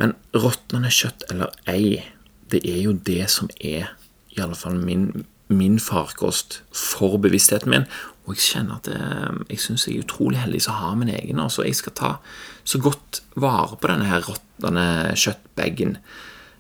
Men 0.02 0.18
råtnende 0.34 0.90
kjøtt 0.90 1.30
eller 1.30 1.54
ei, 1.70 2.02
det 2.50 2.66
er 2.66 2.82
jo 2.88 2.98
det 3.06 3.30
som 3.30 3.54
er 3.62 3.94
i 4.34 4.42
alle 4.42 4.58
fall 4.58 4.82
min, 4.82 5.28
min 5.48 5.78
farkost 5.80 6.64
for 6.74 7.22
bevisstheten 7.22 7.72
min, 7.72 7.90
og 8.26 8.34
jeg 8.34 8.48
kjenner 8.50 8.82
at 8.82 8.90
eh, 8.90 9.42
jeg 9.54 9.62
syns 9.62 9.86
jeg 9.86 10.00
er 10.00 10.10
utrolig 10.10 10.42
heldig 10.42 10.66
som 10.66 10.82
har 10.82 10.98
min 10.98 11.14
egen. 11.14 11.46
Altså, 11.46 11.62
jeg 11.62 11.78
skal 11.78 11.94
ta 11.94 12.16
så 12.66 12.82
godt 12.82 13.22
vare 13.38 13.78
på 13.78 13.92
denne 13.92 14.10
her 14.10 14.26
råtnende 14.26 15.14
kjøttbagen 15.14 16.00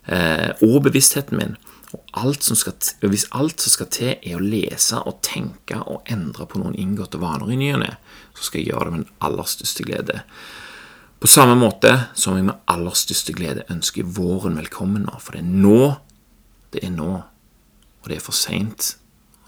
og 0.06 0.76
bevisstheten 0.86 1.40
min. 1.40 1.56
Og 1.96 2.02
alt 2.26 2.44
som 2.44 2.58
skal, 2.60 2.76
hvis 3.06 3.28
alt 3.36 3.64
som 3.64 3.74
skal 3.74 3.90
til, 3.94 4.12
er 4.20 4.38
å 4.38 4.44
lese 4.44 5.00
og 5.08 5.22
tenke 5.26 5.80
og 5.82 6.06
endre 6.12 6.48
på 6.50 6.60
noen 6.62 6.76
inngåtte 6.78 7.22
vaner 7.22 7.54
i 7.54 7.58
ny 7.60 7.72
og 7.76 7.82
ne, 7.86 7.94
så 8.36 8.48
skal 8.48 8.62
jeg 8.62 8.74
gjøre 8.74 8.90
det 8.90 8.94
med 8.96 9.04
den 9.06 9.24
aller 9.28 9.50
største 9.50 9.86
glede. 9.88 10.20
På 11.26 11.30
samme 11.32 11.56
måte 11.58 11.94
som 12.14 12.36
jeg 12.38 12.46
med 12.50 12.60
aller 12.70 12.98
største 12.98 13.34
glede 13.34 13.64
ønsker 13.72 14.08
våren 14.18 14.60
velkommen 14.60 15.08
nå. 15.08 15.16
For 15.24 15.38
det 15.38 15.46
er 15.46 15.64
nå. 15.64 15.80
Det 16.76 16.84
er 16.84 16.92
nå. 16.94 17.14
Og 18.04 18.12
det 18.12 18.20
er 18.20 18.26
for 18.26 18.38
seint 18.38 18.92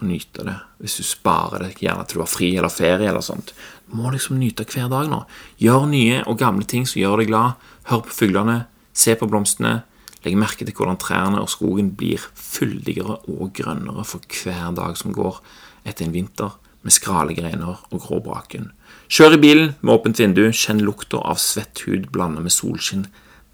å 0.00 0.08
nyte 0.08 0.46
det. 0.46 0.56
Hvis 0.82 0.96
du 0.98 1.04
sparer 1.06 1.66
det, 1.66 1.76
gjerne 1.82 2.06
til 2.08 2.18
du 2.18 2.24
har 2.24 2.30
fri 2.30 2.48
eller 2.56 2.72
ferie 2.72 3.10
eller 3.10 3.22
sånt. 3.24 3.52
Du 3.86 3.98
må 4.00 4.10
liksom 4.14 4.40
nyte 4.40 4.66
hver 4.66 4.88
dag 4.90 5.10
nå. 5.10 5.20
Gjør 5.62 5.86
nye 5.90 6.22
og 6.24 6.40
gamle 6.40 6.66
ting 6.66 6.88
som 6.88 7.02
gjør 7.02 7.22
deg 7.22 7.30
glad. 7.30 7.68
Hør 7.92 8.02
på 8.06 8.16
fuglene, 8.22 8.62
se 8.96 9.14
på 9.18 9.28
blomstene. 9.30 9.82
Legg 10.24 10.36
merke 10.38 10.66
til 10.66 10.74
hvordan 10.74 10.98
trærne 11.00 11.40
og 11.42 11.50
skogen 11.52 11.92
blir 11.98 12.22
fyldigere 12.34 13.20
og 13.30 13.52
grønnere 13.54 14.04
for 14.06 14.24
hver 14.42 14.72
dag 14.76 14.96
som 14.98 15.14
går 15.14 15.38
etter 15.86 16.06
en 16.06 16.14
vinter 16.14 16.56
med 16.82 16.94
skrale 16.94 17.34
greiner 17.36 17.80
og 17.90 18.02
grå 18.02 18.20
braken. 18.24 18.70
Kjør 19.10 19.36
i 19.36 19.42
bilen 19.42 19.74
med 19.80 19.94
åpent 19.94 20.20
vindu, 20.20 20.44
kjenn 20.52 20.82
lukta 20.84 21.20
av 21.22 21.40
svett 21.42 21.84
hud 21.86 22.10
blanda 22.14 22.42
med 22.44 22.54
solskinn. 22.54 23.06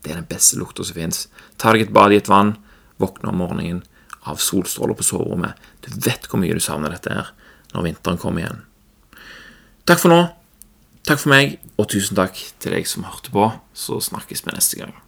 Det 0.04 0.12
er 0.12 0.20
den 0.20 0.28
beste 0.30 0.58
lukta 0.60 0.84
som 0.84 0.98
fins. 0.98 1.26
Ta 1.58 1.72
deg 1.72 1.86
et 1.86 1.94
bad 1.96 2.12
i 2.12 2.20
et 2.20 2.30
vann, 2.30 2.56
våkne 3.00 3.32
om 3.32 3.40
morgenen 3.42 3.82
av 4.24 4.40
solstråler 4.40 4.96
på 4.96 5.06
soverommet. 5.06 5.58
Du 5.84 5.92
vet 6.06 6.28
hvor 6.28 6.40
mye 6.40 6.56
du 6.56 6.62
savner 6.64 6.94
dette 6.94 7.12
her 7.12 7.32
når 7.74 7.88
vinteren 7.88 8.20
kommer 8.20 8.44
igjen. 8.44 8.64
Takk 9.84 10.00
for 10.00 10.12
nå. 10.12 10.22
Takk 11.04 11.20
for 11.20 11.34
meg, 11.34 11.58
og 11.76 11.90
tusen 11.92 12.16
takk 12.16 12.38
til 12.62 12.72
deg 12.72 12.88
som 12.88 13.04
hørte 13.04 13.34
på. 13.34 13.50
Så 13.76 14.00
snakkes 14.00 14.46
vi 14.46 14.54
neste 14.56 14.80
gang. 14.80 15.03